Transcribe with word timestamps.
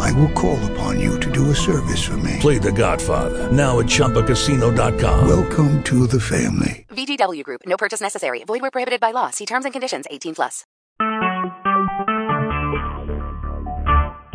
I 0.00 0.12
will 0.12 0.30
call 0.32 0.58
upon 0.72 1.00
you 1.00 1.18
to 1.20 1.30
do 1.30 1.50
a 1.50 1.54
service 1.54 2.02
for 2.04 2.16
me. 2.18 2.38
Play 2.40 2.58
The 2.58 2.72
Godfather 2.72 3.50
now 3.50 3.80
at 3.80 3.86
ChumbaCasino.com. 3.86 5.26
Welcome 5.28 5.82
to 5.84 6.06
the 6.06 6.20
family. 6.20 6.86
VGW 6.90 7.42
Group. 7.42 7.62
No 7.66 7.76
purchase 7.76 8.00
necessary. 8.00 8.44
Void 8.44 8.62
where 8.62 8.70
prohibited 8.70 9.00
by 9.00 9.10
law. 9.10 9.30
See 9.30 9.46
terms 9.46 9.64
and 9.64 9.72
conditions. 9.72 10.06
18 10.10 10.34
plus. 10.34 10.64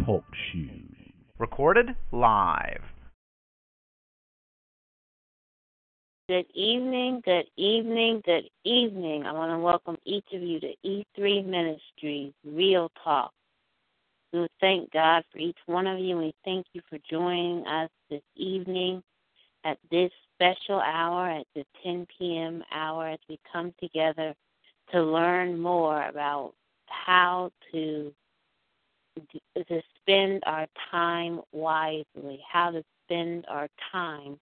Talk 0.06 0.26
shoes. 0.52 0.96
Recorded 1.38 1.96
live. 2.12 2.82
Good 6.28 6.46
evening, 6.54 7.22
good 7.26 7.46
evening, 7.58 8.22
good 8.24 8.50
evening. 8.64 9.26
I 9.26 9.32
want 9.32 9.52
to 9.52 9.58
welcome 9.58 9.98
each 10.06 10.28
of 10.32 10.42
you 10.44 10.60
to 10.60 10.74
E3 10.86 11.44
Ministries 11.46 12.34
Real 12.46 12.92
Talk. 13.04 13.32
We 14.32 14.48
thank 14.62 14.92
God 14.92 15.24
for 15.32 15.40
each 15.40 15.58
one 15.66 15.88
of 15.88 16.00
you. 16.00 16.18
We 16.18 16.34
thank 16.46 16.68
you 16.74 16.82
for 16.90 17.00
joining 17.10 17.66
us 17.66 17.90
this 18.10 18.22
evening 18.36 19.02
at 19.66 19.78
this 19.90 20.12
special 20.36 20.80
hour, 20.80 21.30
at 21.30 21.48
the 21.56 21.66
10 21.84 22.08
p.m. 22.18 22.64
hour, 22.72 23.10
as 23.10 23.20
we 23.28 23.40
come 23.52 23.74
together 23.80 24.36
to 24.92 25.04
learn 25.04 25.60
more 25.60 26.08
about 26.08 26.54
how 26.88 27.52
to 27.72 28.14
to 29.68 29.82
spend 30.00 30.42
our 30.46 30.66
time 30.92 31.42
wisely, 31.52 32.40
how 32.50 32.72
to 32.72 32.84
spend 33.06 33.46
our 33.50 33.68
time 33.92 34.40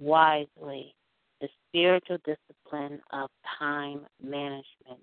wisely, 0.00 0.94
the 1.40 1.48
spiritual 1.68 2.18
discipline 2.24 3.00
of 3.12 3.30
time 3.58 4.00
management. 4.22 5.00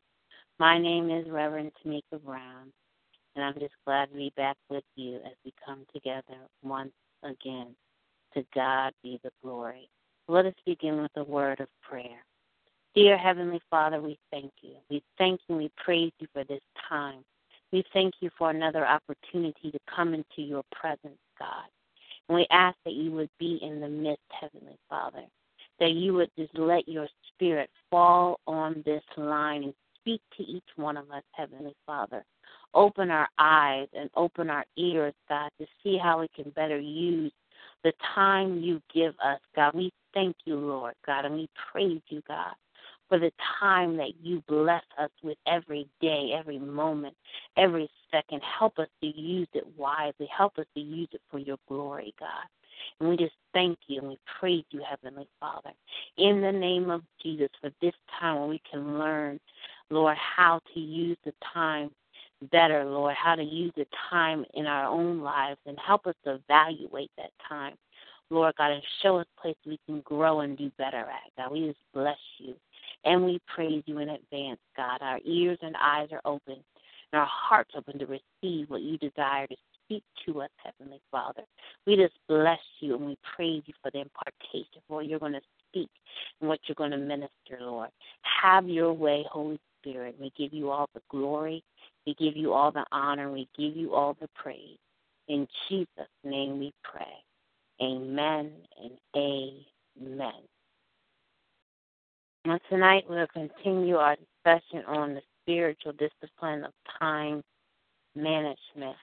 My 0.59 0.77
name 0.77 1.09
is 1.09 1.29
Reverend 1.29 1.71
Tamika 1.81 2.21
Brown, 2.25 2.73
and 3.35 3.43
I'm 3.43 3.59
just 3.59 3.73
glad 3.85 4.09
to 4.11 4.15
be 4.15 4.31
back 4.37 4.57
with 4.69 4.83
you 4.95 5.17
as 5.17 5.33
we 5.43 5.53
come 5.65 5.85
together 5.93 6.37
once 6.63 6.93
again. 7.23 7.75
To 8.33 8.45
God 8.53 8.91
be 9.01 9.19
the 9.23 9.31
glory. 9.41 9.87
Let 10.27 10.45
us 10.45 10.53
begin 10.65 11.01
with 11.01 11.11
a 11.15 11.23
word 11.23 11.61
of 11.61 11.67
prayer. 11.81 12.23
Dear 12.93 13.17
Heavenly 13.17 13.61
Father, 13.69 14.01
we 14.01 14.17
thank 14.31 14.51
you. 14.61 14.75
We 14.89 15.03
thank 15.17 15.39
you 15.47 15.55
and 15.55 15.63
we 15.63 15.71
praise 15.77 16.11
you 16.19 16.27
for 16.33 16.43
this 16.43 16.61
time. 16.89 17.23
We 17.71 17.83
thank 17.93 18.15
you 18.21 18.29
for 18.37 18.49
another 18.49 18.85
opportunity 18.85 19.71
to 19.71 19.79
come 19.93 20.13
into 20.13 20.41
your 20.41 20.63
presence, 20.73 21.19
God. 21.39 21.65
And 22.27 22.37
we 22.37 22.47
ask 22.51 22.77
that 22.85 22.93
you 22.93 23.11
would 23.11 23.29
be 23.39 23.59
in 23.61 23.79
the 23.79 23.89
midst, 23.89 24.23
Heavenly 24.29 24.77
Father, 24.89 25.23
that 25.79 25.91
you 25.91 26.13
would 26.13 26.31
just 26.37 26.57
let 26.57 26.87
your 26.87 27.07
spirit 27.33 27.69
fall 27.89 28.39
on 28.47 28.81
this 28.85 29.03
line 29.17 29.63
and 29.63 29.73
speak 29.99 30.21
to 30.37 30.43
each 30.43 30.63
one 30.75 30.97
of 30.97 31.09
us, 31.11 31.23
Heavenly 31.33 31.75
Father. 31.85 32.23
Open 32.75 33.09
our 33.09 33.29
eyes 33.39 33.87
and 33.93 34.09
open 34.15 34.49
our 34.49 34.65
ears, 34.77 35.13
God, 35.27 35.49
to 35.59 35.65
see 35.81 35.97
how 35.97 36.19
we 36.19 36.27
can 36.35 36.51
better 36.51 36.79
use 36.79 37.31
the 37.83 37.93
time 38.13 38.59
you 38.59 38.81
give 38.93 39.13
us, 39.23 39.39
God. 39.55 39.73
We 39.73 39.91
thank 40.13 40.35
you, 40.45 40.55
Lord, 40.55 40.93
God, 41.05 41.25
and 41.25 41.35
we 41.35 41.49
praise 41.71 42.01
you, 42.09 42.21
God 42.27 42.53
for 43.07 43.19
the 43.19 43.31
time 43.59 43.97
that 43.97 44.13
you 44.21 44.43
bless 44.47 44.83
us 44.97 45.11
with 45.23 45.37
every 45.47 45.87
day, 46.01 46.31
every 46.37 46.59
moment, 46.59 47.15
every 47.57 47.89
second. 48.11 48.41
Help 48.59 48.79
us 48.79 48.87
to 49.01 49.07
use 49.07 49.47
it 49.53 49.65
wisely. 49.77 50.27
Help 50.35 50.57
us 50.57 50.65
to 50.75 50.81
use 50.81 51.09
it 51.11 51.21
for 51.29 51.39
your 51.39 51.57
glory, 51.67 52.13
God. 52.19 52.29
And 52.99 53.09
we 53.09 53.17
just 53.17 53.35
thank 53.53 53.77
you 53.87 53.99
and 53.99 54.09
we 54.09 54.17
praise 54.39 54.65
you, 54.71 54.81
Heavenly 54.87 55.27
Father, 55.39 55.71
in 56.17 56.41
the 56.41 56.51
name 56.51 56.89
of 56.89 57.01
Jesus 57.21 57.49
for 57.61 57.71
this 57.81 57.93
time 58.19 58.39
when 58.39 58.49
we 58.49 58.61
can 58.69 58.97
learn, 58.99 59.39
Lord, 59.89 60.17
how 60.17 60.59
to 60.73 60.79
use 60.79 61.17
the 61.25 61.33
time 61.53 61.91
better, 62.51 62.85
Lord, 62.85 63.15
how 63.15 63.35
to 63.35 63.43
use 63.43 63.71
the 63.75 63.85
time 64.09 64.45
in 64.53 64.65
our 64.65 64.85
own 64.87 65.21
lives 65.21 65.59
and 65.65 65.77
help 65.79 66.07
us 66.07 66.15
evaluate 66.25 67.11
that 67.17 67.31
time. 67.47 67.75
Lord 68.31 68.55
God, 68.57 68.71
and 68.71 68.83
show 69.03 69.17
us 69.19 69.27
places 69.39 69.61
we 69.67 69.79
can 69.85 70.01
grow 70.01 70.39
and 70.39 70.57
do 70.57 70.71
better 70.77 70.97
at. 71.01 71.31
God, 71.37 71.51
we 71.51 71.67
just 71.67 71.79
bless 71.93 72.17
you 72.39 72.55
and 73.03 73.23
we 73.23 73.39
praise 73.53 73.83
you 73.85 73.99
in 73.99 74.09
advance, 74.09 74.59
God. 74.75 74.97
Our 75.01 75.19
ears 75.23 75.59
and 75.61 75.75
eyes 75.79 76.09
are 76.11 76.21
open 76.25 76.55
and 77.13 77.21
our 77.21 77.29
hearts 77.29 77.71
open 77.77 77.99
to 77.99 78.05
receive 78.05 78.69
what 78.69 78.81
you 78.81 78.97
desire 78.97 79.47
to 79.47 79.55
speak 79.85 80.03
to 80.25 80.41
us, 80.41 80.49
Heavenly 80.63 80.99
Father. 81.11 81.43
We 81.85 81.95
just 81.95 82.15
bless 82.27 82.59
you 82.79 82.95
and 82.95 83.05
we 83.05 83.17
praise 83.35 83.63
you 83.65 83.73
for 83.81 83.91
the 83.91 84.01
impartation, 84.01 84.81
for 84.87 84.97
what 84.97 85.07
you're 85.07 85.19
going 85.19 85.33
to 85.33 85.41
speak 85.69 85.89
and 86.41 86.49
what 86.49 86.59
you're 86.67 86.75
going 86.75 86.91
to 86.91 86.97
minister, 86.97 87.59
Lord. 87.59 87.89
Have 88.41 88.67
your 88.67 88.93
way, 88.93 89.23
Holy 89.31 89.59
Spirit. 89.81 90.15
We 90.19 90.31
give 90.37 90.53
you 90.53 90.71
all 90.71 90.89
the 90.93 91.01
glory. 91.09 91.63
We 92.05 92.13
give 92.15 92.35
you 92.35 92.53
all 92.53 92.71
the 92.71 92.85
honor. 92.91 93.31
We 93.31 93.47
give 93.57 93.75
you 93.75 93.93
all 93.93 94.15
the 94.19 94.29
praise. 94.35 94.77
In 95.27 95.47
Jesus' 95.67 95.87
name 96.23 96.59
we 96.59 96.71
pray. 96.83 97.05
Amen 97.81 98.51
and 98.81 98.97
amen. 99.15 100.33
Well, 102.45 102.59
tonight 102.69 103.05
we'll 103.09 103.27
continue 103.27 103.95
our 103.95 104.15
discussion 104.15 104.85
on 104.85 105.15
the 105.15 105.21
spiritual 105.41 105.93
discipline 105.93 106.63
of 106.63 106.71
time 106.99 107.41
management. 108.15 108.95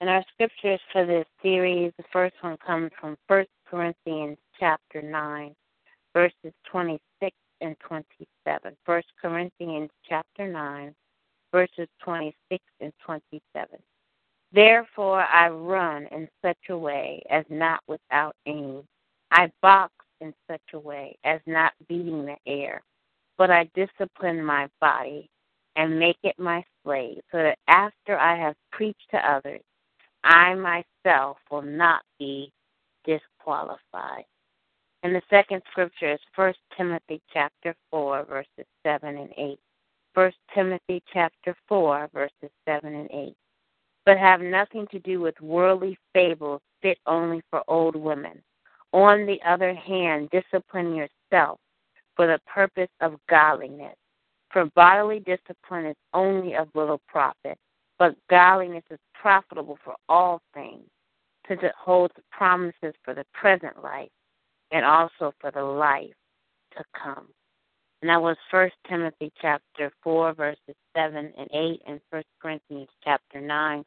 And 0.00 0.08
our 0.08 0.24
scriptures 0.32 0.80
for 0.92 1.04
this 1.04 1.26
series, 1.42 1.92
the 1.98 2.04
first 2.12 2.34
one 2.40 2.56
comes 2.64 2.90
from 3.00 3.16
1 3.26 3.44
Corinthians 3.68 4.38
chapter 4.58 5.02
9, 5.02 5.54
verses 6.14 6.54
26 6.70 7.36
and 7.60 7.76
27. 7.80 8.76
1 8.86 9.02
Corinthians 9.20 9.90
chapter 10.08 10.48
9, 10.48 10.94
verses 11.52 11.88
26 12.02 12.62
and 12.80 12.92
27. 13.04 13.68
Therefore 14.52 15.22
I 15.22 15.48
run 15.48 16.06
in 16.06 16.28
such 16.42 16.58
a 16.68 16.76
way 16.76 17.22
as 17.30 17.44
not 17.48 17.80
without 17.86 18.34
aim. 18.46 18.82
I 19.30 19.50
box 19.62 19.92
in 20.20 20.34
such 20.50 20.62
a 20.74 20.78
way 20.78 21.16
as 21.24 21.40
not 21.46 21.72
beating 21.88 22.26
the 22.26 22.36
air, 22.46 22.82
but 23.38 23.50
I 23.50 23.70
discipline 23.74 24.44
my 24.44 24.68
body 24.80 25.28
and 25.76 25.98
make 25.98 26.18
it 26.24 26.38
my 26.38 26.64
slave, 26.82 27.20
so 27.30 27.38
that 27.38 27.58
after 27.68 28.18
I 28.18 28.36
have 28.36 28.56
preached 28.72 29.08
to 29.12 29.18
others, 29.18 29.62
I 30.24 30.54
myself 30.54 31.38
will 31.50 31.62
not 31.62 32.02
be 32.18 32.52
disqualified. 33.04 34.24
And 35.02 35.14
the 35.14 35.22
second 35.30 35.62
scripture 35.70 36.12
is 36.12 36.20
First 36.34 36.58
Timothy 36.76 37.22
chapter 37.32 37.74
four, 37.90 38.24
verses 38.24 38.66
seven 38.82 39.16
and 39.16 39.32
eight. 39.38 39.60
First 40.14 40.38
Timothy 40.54 41.02
chapter 41.12 41.54
four, 41.68 42.08
verses 42.12 42.50
seven 42.64 42.94
and 42.94 43.10
eight. 43.12 43.36
But 44.04 44.18
have 44.18 44.40
nothing 44.40 44.86
to 44.90 44.98
do 44.98 45.20
with 45.20 45.40
worldly 45.40 45.98
fables 46.12 46.60
fit 46.82 46.98
only 47.06 47.42
for 47.50 47.62
old 47.68 47.94
women 47.94 48.42
on 48.92 49.26
the 49.26 49.40
other 49.46 49.74
hand, 49.74 50.30
discipline 50.30 50.94
yourself 50.94 51.58
for 52.16 52.26
the 52.26 52.40
purpose 52.46 52.90
of 53.00 53.14
godliness. 53.28 53.94
For 54.52 54.64
bodily 54.74 55.20
discipline 55.20 55.86
is 55.86 55.96
only 56.12 56.54
of 56.54 56.68
little 56.74 57.00
profit, 57.06 57.56
but 57.98 58.16
godliness 58.28 58.82
is 58.90 58.98
profitable 59.14 59.78
for 59.84 59.94
all 60.08 60.40
things, 60.54 60.88
since 61.46 61.60
it 61.62 61.72
holds 61.78 62.14
promises 62.32 62.94
for 63.04 63.14
the 63.14 63.24
present 63.32 63.82
life 63.82 64.10
and 64.72 64.84
also 64.84 65.32
for 65.40 65.50
the 65.52 65.62
life 65.62 66.14
to 66.76 66.84
come. 67.00 67.28
And 68.02 68.08
that 68.08 68.22
was 68.22 68.36
First 68.50 68.74
Timothy 68.88 69.30
chapter 69.40 69.92
four, 70.02 70.32
verses 70.32 70.74
seven 70.96 71.32
and 71.36 71.48
eight, 71.52 71.82
and 71.86 72.00
First 72.10 72.28
Corinthians 72.40 72.88
chapter 73.04 73.40
nine, 73.40 73.84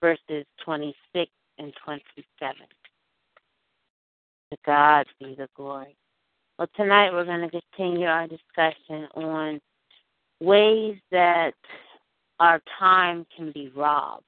verses 0.00 0.44
twenty 0.62 0.94
six 1.14 1.30
and 1.58 1.72
twenty 1.82 2.26
seven. 2.38 2.66
To 4.52 4.58
God 4.64 5.06
be 5.18 5.34
the 5.36 5.48
glory. 5.56 5.96
Well, 6.58 6.68
tonight 6.76 7.12
we're 7.12 7.24
going 7.24 7.48
to 7.48 7.60
continue 7.76 8.06
our 8.06 8.26
discussion 8.26 9.08
on 9.14 9.60
ways 10.40 10.98
that 11.10 11.54
our 12.38 12.60
time 12.78 13.26
can 13.34 13.52
be 13.52 13.72
robbed. 13.74 14.24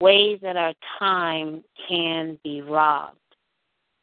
Ways 0.00 0.40
that 0.42 0.56
our 0.56 0.74
time 0.98 1.62
can 1.88 2.38
be 2.42 2.62
robbed. 2.62 3.16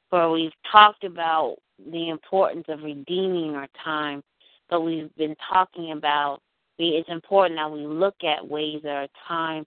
For 0.10 0.32
we've 0.32 0.52
talked 0.72 1.04
about 1.04 1.58
the 1.92 2.10
importance 2.10 2.66
of 2.68 2.84
redeeming 2.84 3.56
our 3.56 3.68
time, 3.84 4.22
but 4.70 4.82
we've 4.82 5.14
been 5.16 5.36
talking 5.52 5.92
about 5.92 6.40
it's 6.84 7.10
important 7.10 7.60
that 7.60 7.72
we 7.72 7.86
look 7.86 8.16
at 8.24 8.48
ways 8.48 8.80
that 8.84 8.90
our 8.96 9.08
time 9.28 9.66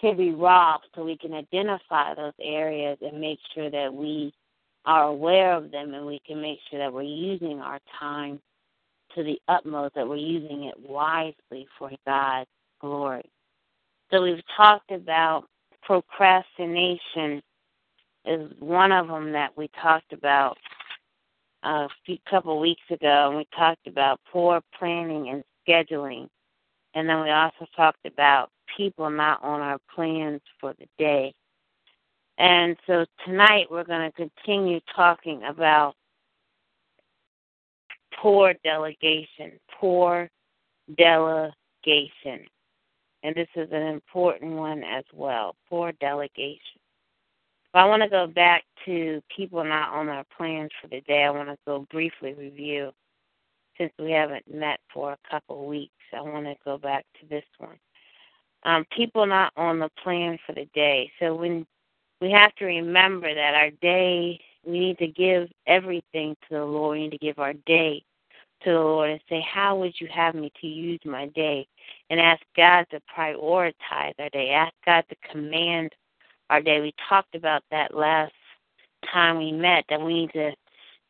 can 0.00 0.16
be 0.16 0.32
robbed 0.32 0.86
so 0.94 1.04
we 1.04 1.16
can 1.16 1.34
identify 1.34 2.14
those 2.14 2.32
areas 2.40 2.98
and 3.00 3.20
make 3.20 3.38
sure 3.54 3.70
that 3.70 3.92
we 3.92 4.32
are 4.86 5.04
aware 5.04 5.54
of 5.54 5.70
them 5.70 5.94
and 5.94 6.06
we 6.06 6.20
can 6.26 6.40
make 6.40 6.58
sure 6.68 6.78
that 6.78 6.92
we're 6.92 7.02
using 7.02 7.60
our 7.60 7.78
time 7.98 8.40
to 9.14 9.22
the 9.22 9.38
utmost, 9.48 9.94
that 9.94 10.08
we're 10.08 10.16
using 10.16 10.64
it 10.64 10.74
wisely 10.80 11.68
for 11.78 11.90
God's 12.06 12.48
glory. 12.80 13.30
So 14.10 14.22
we've 14.22 14.42
talked 14.56 14.90
about 14.90 15.44
procrastination 15.82 17.42
is 18.24 18.50
one 18.58 18.92
of 18.92 19.08
them 19.08 19.32
that 19.32 19.56
we 19.56 19.68
talked 19.80 20.12
about 20.12 20.56
a 21.62 21.88
few 22.04 22.18
couple 22.28 22.58
weeks 22.58 22.82
ago, 22.90 23.28
and 23.28 23.36
we 23.36 23.46
talked 23.56 23.86
about 23.86 24.20
poor 24.32 24.60
planning 24.78 25.28
and 25.28 25.44
scheduling, 25.66 26.28
and 26.94 27.08
then 27.08 27.20
we 27.22 27.30
also 27.30 27.66
talked 27.76 28.04
about 28.06 28.50
people 28.76 29.10
not 29.10 29.42
on 29.42 29.60
our 29.60 29.78
plans 29.94 30.40
for 30.60 30.74
the 30.78 30.86
day. 30.98 31.32
And 32.38 32.76
so 32.86 33.04
tonight 33.26 33.66
we're 33.70 33.84
going 33.84 34.10
to 34.10 34.16
continue 34.16 34.80
talking 34.96 35.42
about 35.44 35.94
poor 38.20 38.54
delegation, 38.64 39.52
poor 39.78 40.30
delegation. 40.96 42.46
And 43.22 43.34
this 43.34 43.48
is 43.54 43.68
an 43.72 43.82
important 43.82 44.52
one 44.52 44.82
as 44.82 45.04
well 45.12 45.54
poor 45.68 45.92
delegation. 46.00 46.79
But 47.72 47.80
I 47.80 47.84
want 47.86 48.02
to 48.02 48.08
go 48.08 48.26
back 48.26 48.64
to 48.86 49.22
people 49.34 49.62
not 49.64 49.92
on 49.92 50.08
our 50.08 50.24
plans 50.36 50.70
for 50.80 50.88
the 50.88 51.00
day. 51.02 51.24
I 51.24 51.30
want 51.30 51.48
to 51.48 51.56
go 51.66 51.86
briefly 51.90 52.34
review 52.34 52.92
since 53.78 53.92
we 53.98 54.10
haven't 54.10 54.52
met 54.52 54.80
for 54.92 55.12
a 55.12 55.30
couple 55.30 55.66
weeks. 55.66 55.92
I 56.16 56.20
want 56.20 56.46
to 56.46 56.54
go 56.64 56.78
back 56.78 57.06
to 57.20 57.26
this 57.28 57.44
one. 57.58 57.78
Um, 58.64 58.84
people 58.94 59.24
not 59.24 59.52
on 59.56 59.78
the 59.78 59.88
plan 60.02 60.38
for 60.46 60.52
the 60.52 60.68
day. 60.74 61.10
So 61.18 61.34
when 61.34 61.66
we 62.20 62.30
have 62.30 62.54
to 62.56 62.66
remember 62.66 63.34
that 63.34 63.54
our 63.54 63.70
day, 63.82 64.38
we 64.64 64.78
need 64.78 64.98
to 64.98 65.06
give 65.06 65.48
everything 65.66 66.36
to 66.48 66.56
the 66.56 66.64
Lord. 66.64 66.98
We 66.98 67.04
need 67.04 67.12
to 67.12 67.18
give 67.18 67.38
our 67.38 67.54
day 67.54 68.04
to 68.64 68.70
the 68.70 68.78
Lord 68.78 69.10
and 69.10 69.20
say, 69.28 69.40
How 69.40 69.76
would 69.76 69.98
you 69.98 70.08
have 70.12 70.34
me 70.34 70.52
to 70.60 70.66
use 70.66 71.00
my 71.04 71.26
day? 71.28 71.66
And 72.10 72.20
ask 72.20 72.42
God 72.56 72.86
to 72.90 73.00
prioritize 73.16 74.14
our 74.18 74.28
day. 74.30 74.50
Ask 74.50 74.74
God 74.84 75.04
to 75.08 75.16
command 75.30 75.92
our 76.50 76.60
day. 76.60 76.80
We 76.80 76.92
talked 77.08 77.34
about 77.34 77.62
that 77.70 77.94
last 77.94 78.32
time 79.10 79.38
we 79.38 79.52
met, 79.52 79.84
that 79.88 80.00
we 80.00 80.12
need 80.12 80.32
to, 80.32 80.52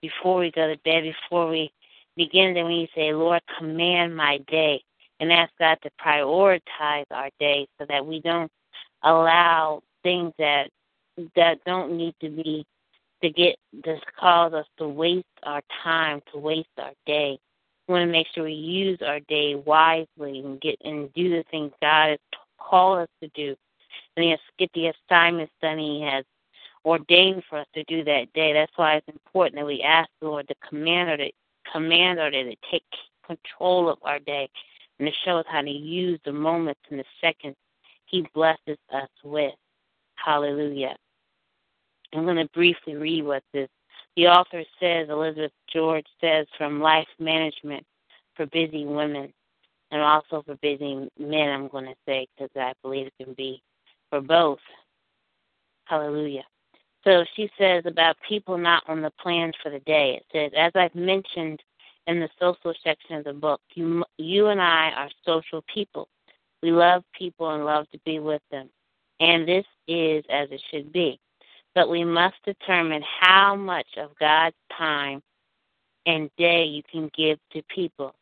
before 0.00 0.38
we 0.38 0.52
go 0.52 0.68
to 0.68 0.78
bed, 0.84 1.02
before 1.02 1.48
we 1.48 1.72
begin, 2.16 2.54
then 2.54 2.66
we 2.66 2.78
need 2.78 2.86
to 2.86 2.92
say, 2.94 3.12
Lord, 3.12 3.42
command 3.58 4.16
my 4.16 4.38
day. 4.46 4.82
And 5.18 5.30
ask 5.30 5.52
God 5.58 5.76
to 5.82 5.90
prioritize 6.02 7.04
our 7.10 7.28
day 7.38 7.68
so 7.78 7.84
that 7.90 8.06
we 8.06 8.22
don't 8.22 8.50
allow 9.02 9.82
things 10.02 10.32
that 10.38 10.70
that 11.36 11.62
don't 11.66 11.96
need 11.96 12.14
to 12.22 12.30
be 12.30 12.64
to 13.22 13.28
get 13.28 13.56
this 13.84 14.00
cause 14.18 14.54
us 14.54 14.64
to 14.78 14.88
waste 14.88 15.26
our 15.42 15.60
time, 15.82 16.22
to 16.32 16.38
waste 16.38 16.68
our 16.78 16.92
day. 17.04 17.38
We 17.86 17.92
want 17.92 18.08
to 18.08 18.12
make 18.12 18.28
sure 18.34 18.44
we 18.44 18.52
use 18.52 18.98
our 19.06 19.20
day 19.20 19.56
wisely 19.56 20.38
and 20.38 20.60
get 20.60 20.76
and 20.82 21.12
do 21.12 21.28
the 21.28 21.44
things 21.50 21.72
God 21.82 22.10
has 22.10 22.18
called 22.58 23.00
us 23.00 23.08
to 23.22 23.28
do, 23.34 23.56
and 24.16 24.24
He 24.24 24.30
has 24.30 24.40
the 24.74 24.92
assignments 25.10 25.52
that 25.62 25.78
He 25.78 26.02
has 26.02 26.24
ordained 26.84 27.42
for 27.48 27.58
us 27.58 27.66
to 27.74 27.84
do 27.84 28.04
that 28.04 28.32
day. 28.34 28.52
That's 28.52 28.72
why 28.76 28.96
it's 28.96 29.08
important 29.08 29.56
that 29.56 29.66
we 29.66 29.82
ask 29.82 30.08
the 30.20 30.28
Lord 30.28 30.48
to 30.48 30.54
command 30.68 31.10
or 31.10 31.16
to 31.18 31.30
command 31.70 32.18
or 32.18 32.30
to 32.30 32.54
take 32.70 32.84
control 33.26 33.88
of 33.88 33.98
our 34.02 34.18
day 34.18 34.48
and 34.98 35.08
to 35.08 35.14
show 35.24 35.38
us 35.38 35.46
how 35.48 35.62
to 35.62 35.70
use 35.70 36.18
the 36.24 36.32
moments 36.32 36.80
and 36.90 37.00
the 37.00 37.04
seconds 37.20 37.56
He 38.06 38.26
blesses 38.34 38.78
us 38.92 39.08
with. 39.24 39.54
Hallelujah. 40.16 40.96
I'm 42.12 42.24
going 42.24 42.36
to 42.36 42.48
briefly 42.52 42.96
read 42.96 43.24
what 43.24 43.42
this 43.52 43.68
the 44.16 44.26
author 44.26 44.64
says. 44.80 45.08
Elizabeth 45.08 45.52
George 45.72 46.06
says 46.20 46.46
from 46.58 46.80
Life 46.80 47.06
Management 47.18 47.86
for 48.34 48.46
Busy 48.46 48.84
Women 48.84 49.32
and 49.90 50.02
also 50.02 50.42
for 50.44 50.56
busy 50.56 51.08
men. 51.18 51.48
I'm 51.48 51.68
going 51.68 51.86
to 51.86 51.94
say 52.06 52.26
because 52.36 52.50
I 52.56 52.72
believe 52.82 53.06
it 53.06 53.24
can 53.24 53.34
be 53.34 53.62
for 54.10 54.20
both. 54.20 54.58
Hallelujah. 55.84 56.44
So 57.04 57.24
she 57.34 57.50
says 57.58 57.84
about 57.86 58.16
people 58.28 58.58
not 58.58 58.82
on 58.86 59.00
the 59.00 59.12
plans 59.22 59.54
for 59.62 59.70
the 59.70 59.80
day. 59.80 60.20
It 60.20 60.26
says, 60.32 60.52
as 60.56 60.72
I've 60.74 60.94
mentioned 60.94 61.62
in 62.06 62.20
the 62.20 62.28
social 62.38 62.74
section 62.84 63.16
of 63.16 63.24
the 63.24 63.32
book, 63.32 63.60
you, 63.74 64.04
you 64.18 64.48
and 64.48 64.60
I 64.60 64.90
are 64.90 65.10
social 65.24 65.64
people. 65.72 66.08
We 66.62 66.72
love 66.72 67.02
people 67.16 67.54
and 67.54 67.64
love 67.64 67.88
to 67.92 67.98
be 68.04 68.18
with 68.18 68.42
them. 68.50 68.68
And 69.20 69.48
this 69.48 69.64
is 69.88 70.24
as 70.30 70.48
it 70.50 70.60
should 70.70 70.92
be 70.92 71.18
but 71.74 71.88
we 71.88 72.04
must 72.04 72.36
determine 72.44 73.02
how 73.20 73.54
much 73.54 73.86
of 73.96 74.10
God's 74.18 74.56
time 74.76 75.22
and 76.06 76.30
day 76.36 76.64
you 76.64 76.82
can 76.90 77.10
give 77.16 77.38
to 77.52 77.62
people. 77.74 78.14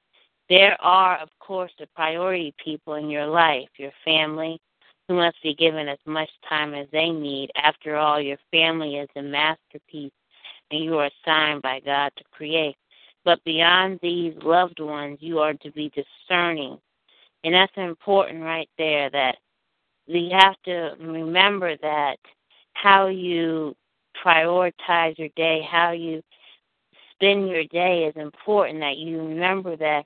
There 0.49 0.77
are, 0.81 1.19
of 1.19 1.29
course, 1.41 1.73
the 1.79 1.87
priority 1.95 2.55
people 2.63 2.95
in 2.95 3.11
your 3.11 3.27
life, 3.27 3.69
your 3.77 3.93
family, 4.05 4.61
who 5.09 5.15
must 5.15 5.43
be 5.43 5.55
given 5.55 5.89
as 5.89 5.99
much 6.07 6.29
time 6.47 6.75
as 6.75 6.87
they 6.93 7.11
need. 7.11 7.51
After 7.57 7.97
all, 7.97 8.21
your 8.21 8.37
family 8.53 8.97
is 8.97 9.09
a 9.17 9.23
masterpiece 9.23 10.13
and 10.71 10.85
you 10.85 10.99
are 10.99 11.11
assigned 11.25 11.63
by 11.63 11.81
God 11.81 12.13
to 12.17 12.25
create. 12.31 12.77
But 13.25 13.43
beyond 13.45 13.99
these 14.03 14.35
loved 14.43 14.81
ones, 14.81 15.19
you 15.21 15.39
are 15.39 15.55
to 15.55 15.71
be 15.73 15.91
discerning. 15.91 16.79
And 17.43 17.55
that's 17.55 17.73
important 17.77 18.43
right 18.43 18.69
there 18.77 19.11
that 19.11 19.37
we 20.07 20.31
have 20.31 20.57
to 20.65 20.95
remember 21.01 21.77
that 21.79 22.17
how 22.75 23.09
you 23.09 23.75
prioritize 24.25 25.19
your 25.19 25.29
day, 25.37 25.67
how 25.69 25.93
you 25.93 26.23
spend 27.13 27.49
your 27.49 27.65
day 27.65 28.05
is 28.05 28.17
important 28.17 28.81
that 28.81 28.97
you 28.97 29.19
remember 29.19 29.77
that 29.77 30.05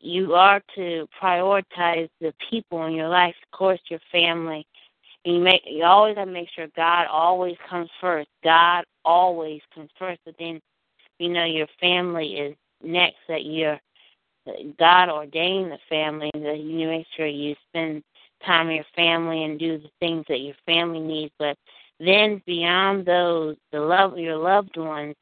you 0.00 0.34
are 0.34 0.60
to 0.74 1.08
prioritize 1.22 2.08
the 2.20 2.34
people 2.50 2.86
in 2.86 2.94
your 2.94 3.08
life, 3.08 3.34
of 3.42 3.56
course 3.56 3.80
your 3.88 4.00
family. 4.10 4.66
And 5.24 5.36
you 5.36 5.40
make 5.40 5.62
you 5.66 5.84
always 5.84 6.16
have 6.16 6.26
to 6.26 6.32
make 6.32 6.48
sure 6.54 6.66
God 6.76 7.06
always 7.10 7.56
comes 7.68 7.90
first. 8.00 8.28
God 8.44 8.84
always 9.04 9.60
comes 9.74 9.90
first, 9.98 10.20
but 10.24 10.34
then 10.38 10.60
you 11.18 11.28
know 11.28 11.44
your 11.44 11.68
family 11.80 12.34
is 12.34 12.56
next 12.82 13.16
that 13.28 13.44
you're 13.44 13.80
God 14.78 15.08
ordained 15.08 15.72
the 15.72 15.78
family 15.88 16.30
that 16.34 16.58
you 16.58 16.86
make 16.86 17.06
sure 17.16 17.26
you 17.26 17.54
spend 17.68 18.02
time 18.44 18.68
with 18.68 18.76
your 18.76 18.84
family 18.94 19.44
and 19.44 19.58
do 19.58 19.78
the 19.78 19.90
things 19.98 20.24
that 20.28 20.40
your 20.40 20.54
family 20.66 21.00
needs, 21.00 21.32
but 21.38 21.56
then 21.98 22.42
beyond 22.46 23.06
those, 23.06 23.56
the 23.72 23.80
love 23.80 24.18
your 24.18 24.36
loved 24.36 24.76
ones, 24.76 25.14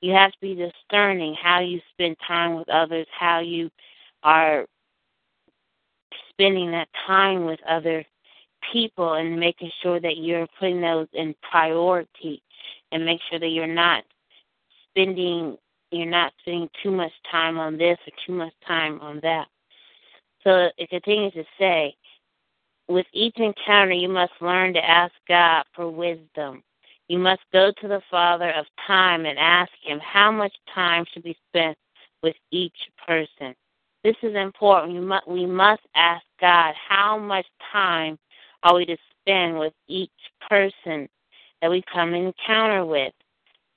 you 0.00 0.12
have 0.12 0.32
to 0.32 0.38
be 0.40 0.54
discerning 0.54 1.34
how 1.40 1.60
you 1.60 1.80
spend 1.92 2.16
time 2.26 2.56
with 2.56 2.68
others, 2.68 3.06
how 3.16 3.40
you 3.40 3.70
are 4.22 4.66
spending 6.30 6.70
that 6.72 6.88
time 7.06 7.44
with 7.44 7.60
other 7.68 8.04
people 8.72 9.14
and 9.14 9.38
making 9.38 9.70
sure 9.82 10.00
that 10.00 10.18
you're 10.18 10.46
putting 10.58 10.80
those 10.80 11.08
in 11.12 11.34
priority 11.48 12.42
and 12.92 13.04
make 13.04 13.20
sure 13.30 13.38
that 13.38 13.48
you're 13.48 13.66
not 13.66 14.04
spending 14.90 15.56
you're 15.90 16.06
not 16.06 16.32
spending 16.40 16.68
too 16.82 16.90
much 16.90 17.12
time 17.30 17.58
on 17.58 17.78
this 17.78 17.96
or 18.06 18.12
too 18.26 18.32
much 18.32 18.52
time 18.66 19.00
on 19.00 19.20
that. 19.22 19.46
So 20.44 20.68
it 20.76 20.90
continues 20.90 21.32
to 21.32 21.44
say, 21.58 21.94
with 22.88 23.06
each 23.12 23.36
encounter, 23.36 23.92
you 23.92 24.08
must 24.08 24.32
learn 24.40 24.74
to 24.74 24.84
ask 24.84 25.12
God 25.26 25.64
for 25.74 25.90
wisdom. 25.90 26.62
You 27.08 27.18
must 27.18 27.40
go 27.52 27.72
to 27.80 27.88
the 27.88 28.02
Father 28.10 28.50
of 28.50 28.66
time 28.86 29.24
and 29.24 29.38
ask 29.38 29.70
Him 29.82 29.98
how 30.00 30.30
much 30.30 30.52
time 30.74 31.04
should 31.12 31.22
be 31.22 31.36
spent 31.48 31.76
with 32.22 32.36
each 32.50 32.76
person. 33.06 33.54
This 34.04 34.16
is 34.22 34.34
important. 34.34 34.94
We 34.94 35.00
must, 35.00 35.28
we 35.28 35.46
must 35.46 35.82
ask 35.94 36.24
God 36.40 36.74
how 36.88 37.18
much 37.18 37.46
time 37.72 38.18
are 38.62 38.74
we 38.74 38.86
to 38.86 38.96
spend 39.20 39.58
with 39.58 39.72
each 39.88 40.10
person 40.48 41.08
that 41.60 41.70
we 41.70 41.82
come 41.92 42.14
encounter 42.14 42.84
with. 42.84 43.12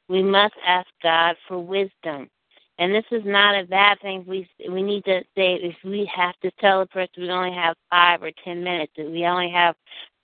We 0.08 0.22
must 0.22 0.54
ask 0.66 0.88
God 1.01 1.36
for 1.48 1.60
wisdom. 1.60 2.30
And 2.78 2.94
this 2.94 3.06
is 3.12 3.24
not 3.25 3.60
a 3.60 3.66
bad 3.66 4.00
thing. 4.01 4.24
We 4.28 4.50
we 4.70 4.82
need 4.82 5.06
to 5.06 5.22
say 5.36 5.56
if 5.56 5.75
we 5.84 6.10
have 6.13 6.36
to 6.42 6.51
tell 6.60 6.82
a 6.82 6.86
person 6.88 7.24
we 7.24 7.30
only 7.30 7.54
have 7.54 7.75
five 7.90 8.24
or 8.24 8.32
ten 8.44 8.63
minutes, 8.63 8.94
if 8.96 9.12
we 9.12 9.25
only 9.25 9.51
have 9.51 9.75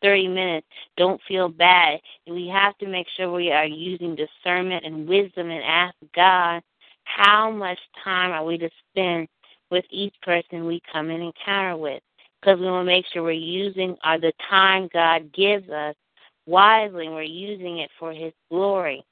thirty 0.01 0.27
minutes, 0.27 0.67
don't 0.97 1.21
feel 1.27 1.49
bad. 1.49 1.99
We 2.25 2.47
have 2.47 2.77
to 2.79 2.87
make 2.87 3.07
sure 3.15 3.31
we 3.31 3.51
are 3.51 3.65
using 3.65 4.15
discernment 4.15 4.85
and 4.85 5.07
wisdom 5.07 5.51
and 5.51 5.63
ask 5.63 5.95
God 6.15 6.63
how 7.03 7.51
much 7.51 7.79
time 8.03 8.31
are 8.31 8.43
we 8.43 8.57
to 8.57 8.69
spend 8.89 9.27
with 9.69 9.85
each 9.89 10.15
person 10.21 10.65
we 10.65 10.81
come 10.91 11.09
in 11.09 11.21
encounter 11.21 11.77
with. 11.77 12.01
Because 12.41 12.59
we 12.59 12.67
want 12.67 12.85
to 12.85 12.93
make 12.93 13.05
sure 13.11 13.23
we're 13.23 13.31
using 13.31 13.95
our, 14.03 14.19
the 14.19 14.33
time 14.49 14.89
God 14.93 15.33
gives 15.33 15.69
us 15.69 15.95
wisely 16.45 17.07
and 17.07 17.15
we're 17.15 17.23
using 17.23 17.79
it 17.79 17.89
for 17.99 18.13
His 18.13 18.33
glory. 18.49 19.03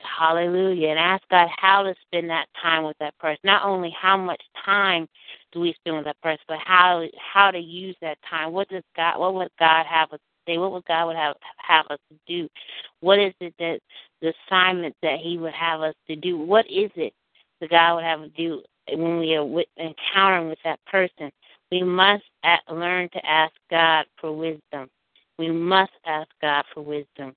Hallelujah. 0.00 0.88
And 0.88 0.98
ask 0.98 1.22
God 1.30 1.48
how 1.56 1.82
to 1.82 1.94
spend 2.06 2.28
that 2.30 2.46
time 2.60 2.84
with 2.84 2.96
that 2.98 3.16
person. 3.18 3.40
Not 3.44 3.64
only 3.64 3.94
how 3.98 4.16
much 4.16 4.42
time 4.64 5.08
do 5.52 5.60
we 5.60 5.74
spend 5.74 5.96
with 5.96 6.06
that 6.06 6.20
person, 6.22 6.44
but 6.48 6.58
how 6.64 7.06
how 7.32 7.50
to 7.50 7.58
use 7.58 7.96
that 8.00 8.18
time. 8.28 8.52
What 8.52 8.68
does 8.68 8.82
God 8.96 9.18
what 9.18 9.34
would 9.34 9.50
God 9.58 9.86
have 9.86 10.12
us 10.12 10.20
say? 10.46 10.58
What 10.58 10.72
would 10.72 10.84
God 10.86 11.06
would 11.06 11.16
have 11.16 11.36
have 11.58 11.86
us 11.90 11.98
do? 12.26 12.48
What 13.00 13.18
is 13.18 13.32
it 13.40 13.54
that 13.58 13.80
the 14.20 14.32
assignment 14.48 14.96
that 15.02 15.18
He 15.20 15.38
would 15.38 15.54
have 15.54 15.80
us 15.80 15.94
to 16.08 16.16
do? 16.16 16.36
What 16.38 16.66
is 16.68 16.90
it 16.96 17.12
that 17.60 17.70
God 17.70 17.96
would 17.96 18.04
have 18.04 18.22
us 18.22 18.30
do 18.36 18.62
when 18.88 19.18
we 19.18 19.34
are 19.34 19.44
with, 19.44 19.66
encountering 19.78 20.48
with 20.48 20.58
that 20.64 20.80
person? 20.86 21.30
We 21.70 21.82
must 21.82 22.24
at, 22.44 22.60
learn 22.70 23.08
to 23.10 23.26
ask 23.26 23.54
God 23.70 24.06
for 24.20 24.32
wisdom. 24.32 24.90
We 25.38 25.50
must 25.50 25.92
ask 26.04 26.28
God 26.40 26.64
for 26.74 26.82
wisdom. 26.82 27.34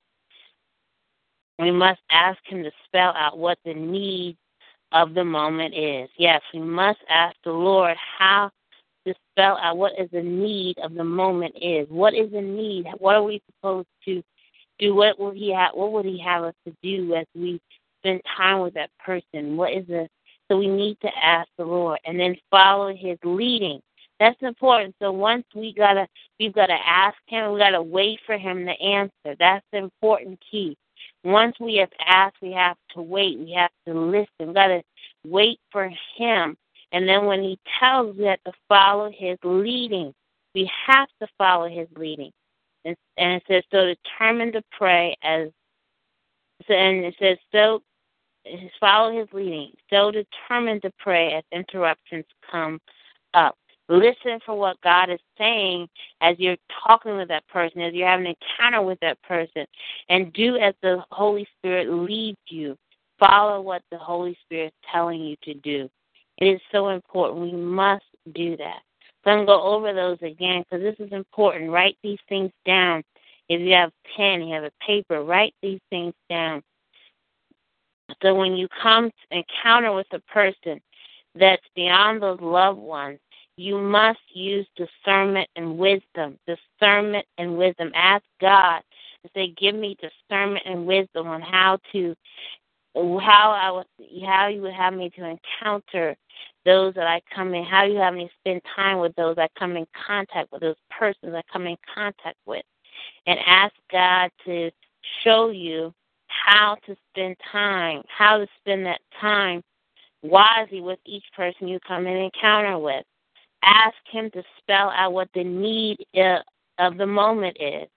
We 1.58 1.72
must 1.72 2.02
ask 2.10 2.40
Him 2.46 2.64
to 2.64 2.72
spell 2.86 3.14
out 3.16 3.38
what 3.38 3.58
the 3.64 3.74
need 3.74 4.38
of 4.92 5.14
the 5.14 5.24
moment 5.24 5.74
is. 5.74 6.10
Yes, 6.18 6.42
we 6.54 6.60
must 6.60 7.00
ask 7.10 7.36
the 7.44 7.52
Lord 7.52 7.96
how 8.18 8.52
to 9.08 9.14
spell 9.32 9.58
out 9.62 9.78
what 9.78 9.94
is 10.00 10.10
the 10.12 10.22
need 10.22 10.78
of 10.80 10.94
the 10.94 11.04
moment 11.04 11.56
is. 11.62 11.88
What 11.90 12.14
is 12.14 12.32
the 12.32 12.42
need? 12.42 12.88
What 12.98 13.16
are 13.16 13.24
we 13.24 13.42
supposed 13.48 13.88
to 14.06 14.22
do? 14.80 14.96
What 14.96 15.20
will 15.20 15.32
He 15.32 15.54
have? 15.54 15.72
What 15.74 15.92
would 15.94 16.06
He 16.06 16.20
have 16.20 16.44
us 16.44 16.56
to 16.68 16.76
do 16.84 17.16
as 17.16 17.26
we 17.34 17.62
spend 18.02 18.22
time 18.38 18.60
with 18.60 18.74
that 18.74 18.90
person? 19.04 19.56
What 19.58 19.74
is 19.74 19.88
the 19.88 20.10
so 20.48 20.58
we 20.58 20.68
need 20.68 20.98
to 21.02 21.10
ask 21.22 21.50
the 21.58 21.66
Lord 21.66 22.00
and 22.06 22.20
then 22.20 22.36
follow 22.52 22.94
His 22.96 23.18
leading. 23.24 23.82
That's 24.20 24.42
important. 24.42 24.96
So 25.02 25.12
once 25.12 25.46
we 25.54 25.74
gotta, 25.74 26.08
we've 26.40 26.54
gotta 26.54 26.78
ask 26.86 27.18
Him. 27.28 27.52
We 27.52 27.60
gotta 27.60 27.82
wait 27.82 28.20
for 28.26 28.38
Him 28.38 28.66
to 28.66 28.72
answer. 28.82 29.36
That's 29.40 29.66
the 29.72 29.80
important 29.80 30.40
key. 30.50 30.78
Once 31.26 31.56
we 31.60 31.76
have 31.78 31.90
asked, 32.06 32.38
we 32.40 32.52
have 32.52 32.78
to 32.94 33.02
wait. 33.02 33.40
We 33.40 33.52
have 33.54 33.72
to 33.88 33.94
listen. 33.94 34.28
We 34.40 34.54
got 34.54 34.68
to 34.68 34.84
wait 35.26 35.60
for 35.72 35.92
Him. 36.16 36.56
And 36.92 37.10
then 37.10 37.26
when 37.26 37.42
He 37.42 37.60
tells, 37.80 38.16
we 38.16 38.26
have 38.26 38.44
to 38.46 38.54
follow 38.70 39.12
His 39.12 39.38
leading. 39.44 40.14
We 40.54 40.70
have 40.86 41.10
to 41.20 41.28
follow 41.36 41.68
His 41.68 41.88
leading. 41.98 42.32
And, 42.86 42.96
and 43.18 43.34
it 43.34 43.44
says, 43.48 43.64
so 43.72 43.86
determined 43.88 44.54
to 44.54 44.64
pray 44.72 45.18
as, 45.24 45.50
and 46.70 47.06
it 47.06 47.16
says, 47.20 47.38
so 47.52 47.82
follow 48.80 49.18
His 49.18 49.28
leading. 49.34 49.72
So 49.90 50.12
determined 50.12 50.82
to 50.84 50.92
pray 51.00 51.34
as 51.34 51.44
interruptions 51.52 52.26
come 52.50 52.80
up. 53.34 53.56
Listen 53.88 54.40
for 54.44 54.58
what 54.58 54.82
God 54.82 55.12
is 55.12 55.20
saying 55.38 55.88
as 56.22 56.40
you're 56.40 56.58
talking 56.88 57.18
with 57.18 57.28
that 57.28 57.48
person, 57.48 57.82
as 57.82 57.94
you're 57.94 58.08
having 58.08 58.26
an 58.26 58.36
encounter 58.42 58.82
with 58.82 59.00
that 59.02 59.22
person, 59.22 59.66
and 60.10 60.34
do 60.34 60.58
as 60.58 60.74
the 60.82 61.04
Holy 61.12 61.48
Spirit 61.58 61.90
leads 61.92 62.40
you. 62.48 62.76
Follow 63.20 63.62
what 63.62 63.84
the 63.92 63.98
Holy 63.98 64.36
Spirit 64.44 64.68
is 64.68 64.90
telling 64.92 65.22
you 65.22 65.36
to 65.44 65.54
do. 65.54 65.90
It 66.40 66.46
is 66.48 66.62
so 66.72 66.90
important. 66.90 67.42
We 67.42 67.52
must 67.54 68.06
do 68.34 68.58
that. 68.58 68.82
So 69.24 69.32
I'm 69.32 69.38
going 69.38 69.48
to 69.48 69.54
go 69.54 69.62
over 69.62 69.94
those 69.94 70.18
again 70.22 70.64
because 70.64 70.84
this 70.84 71.06
is 71.06 71.14
important. 71.14 71.72
Write 71.72 71.98
these 72.04 72.20
things 72.28 72.52
down. 72.66 73.04
If 73.50 73.62
you 73.62 73.74
have 73.74 73.92
pen, 74.16 74.42
you 74.42 74.54
have 74.56 74.64
a 74.64 74.72
paper, 74.86 75.24
write 75.24 75.54
these 75.62 75.80
things 75.90 76.14
down. 76.30 76.64
So 78.22 78.36
when 78.36 78.56
you 78.56 78.68
come 78.82 79.12
encounter 79.32 79.94
with 79.94 80.08
a 80.12 80.20
person 80.20 80.80
that's 81.34 81.66
beyond 81.76 82.22
those 82.22 82.40
loved 82.40 82.80
ones, 82.80 83.20
you 83.58 83.78
must 83.80 84.20
use 84.34 84.68
discernment 84.76 85.50
and 85.56 85.78
wisdom. 85.78 86.38
Discernment 86.46 87.26
and 87.38 87.58
wisdom. 87.58 87.92
Ask 87.96 88.24
God 88.42 88.82
to 89.24 89.30
say, 89.34 89.48
"Give 89.50 89.76
me 89.76 89.98
discernment 90.00 90.66
and 90.66 90.86
wisdom 90.86 91.28
on 91.28 91.42
how 91.42 91.80
to, 91.94 92.16
how 92.96 93.52
I 93.52 93.72
would, 93.72 93.88
how 94.26 94.48
you 94.48 94.62
would 94.62 94.74
have 94.74 94.94
me 94.94 95.10
to 95.12 95.26
encounter 95.26 96.16
those 96.66 96.94
that 96.96 97.08
I 97.08 97.22
come 97.34 97.54
in, 97.54 97.64
how 97.64 97.84
you 97.84 97.98
have 97.98 98.14
me 98.14 98.30
spend 98.40 98.62
time 98.76 99.00
with 99.00 99.16
those 99.16 99.38
I 99.38 99.48
come 99.58 99.78
in 99.78 99.88
contact 100.08 100.52
with, 100.52 100.62
those 100.62 100.76
persons 100.90 101.34
I 101.34 101.44
come 101.52 101.68
in 101.68 101.78
contact 101.94 102.38
with, 102.46 102.66
and 103.26 103.40
ask 103.46 103.74
God 103.92 104.32
to 104.46 104.72
show 105.24 105.50
you 105.50 105.94
how 106.46 106.78
to 106.86 106.96
spend 107.12 107.36
time, 107.52 108.02
how 108.08 108.38
to 108.38 108.48
spend 108.60 108.86
that 108.86 109.02
time 109.20 109.62
wisely 110.22 110.82
with 110.82 111.00
each 111.06 111.26
person 111.36 111.68
you 111.68 111.80
come 111.88 112.08
in 112.08 112.18
encounter 112.18 112.78
with 112.78 113.06
ask 113.66 113.96
Him 114.12 114.30
to 114.32 114.44
spell 114.60 114.92
out 114.96 115.14
what 115.14 115.30
the 115.34 115.44
need 115.44 116.06
of 116.80 116.98
the 116.98 117.06
moment 117.06 117.58
is, 117.60 117.88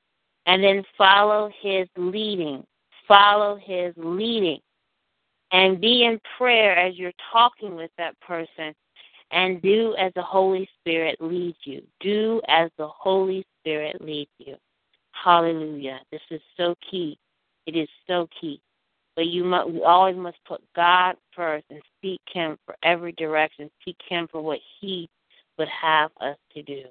and 0.47 0.64
then 0.64 0.83
follow 0.97 1.50
His 1.61 1.87
leading. 1.97 2.64
Follow 3.07 3.57
His 3.62 3.95
leading. 3.97 4.61
And 5.52 5.80
be 5.80 6.04
in 6.04 6.21
prayer 6.37 6.76
as 6.76 6.97
you're 6.97 7.12
talking 7.33 7.75
with 7.75 7.90
that 7.97 8.18
person, 8.21 8.75
and 9.30 9.62
do 9.62 9.95
as 9.99 10.12
the 10.14 10.23
Holy 10.23 10.68
Spirit 10.80 11.16
leads 11.21 11.59
you. 11.64 11.83
Do 12.00 12.40
as 12.49 12.71
the 12.76 12.88
Holy 12.88 13.47
Spirit 13.61 14.00
leads 14.00 14.30
you. 14.38 14.57
Hallelujah. 15.12 16.00
This 16.11 16.21
is 16.30 16.40
so 16.57 16.75
key. 16.90 17.18
It 17.68 17.76
is 17.76 17.88
so 18.06 18.26
key. 18.40 18.62
But 19.14 19.26
you 19.26 19.44
must, 19.44 19.68
we 19.68 19.82
always 19.82 20.16
must 20.16 20.38
put 20.46 20.62
God 20.75 21.16
first 21.37 21.66
and 21.68 21.82
seek 22.00 22.20
Him 22.32 22.56
for 22.64 22.75
every 22.82 23.12
direction. 23.12 23.70
Seek 23.84 23.98
Him 24.08 24.26
for 24.32 24.40
what 24.40 24.60
He 24.80 25.10
would 25.58 25.68
have 25.68 26.10
us 26.22 26.38
to 26.54 26.62
do. 26.62 26.84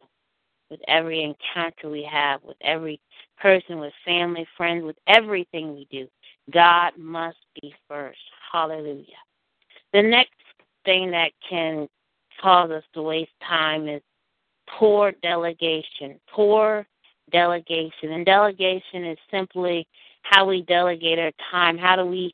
With 0.69 0.79
every 0.87 1.23
encounter 1.23 1.89
we 1.89 2.03
have, 2.03 2.43
with 2.43 2.57
every 2.61 2.99
person, 3.41 3.79
with 3.79 3.93
family, 4.05 4.45
friends, 4.55 4.83
with 4.83 4.97
everything 5.07 5.73
we 5.73 5.87
do, 5.89 6.07
God 6.51 6.91
must 6.95 7.37
be 7.59 7.73
first. 7.87 8.19
Hallelujah. 8.51 9.05
The 9.93 10.03
next 10.03 10.33
thing 10.85 11.09
that 11.09 11.31
can 11.49 11.87
cause 12.39 12.69
us 12.69 12.83
to 12.93 13.01
waste 13.01 13.31
time 13.47 13.87
is 13.87 14.01
poor 14.77 15.11
delegation. 15.23 16.19
Poor 16.29 16.85
delegation. 17.31 18.11
And 18.11 18.25
delegation 18.25 19.05
is 19.05 19.17
simply 19.31 19.87
how 20.29 20.45
we 20.45 20.61
delegate 20.61 21.19
our 21.19 21.31
time. 21.51 21.77
How 21.77 21.95
do 21.95 22.05
we 22.05 22.33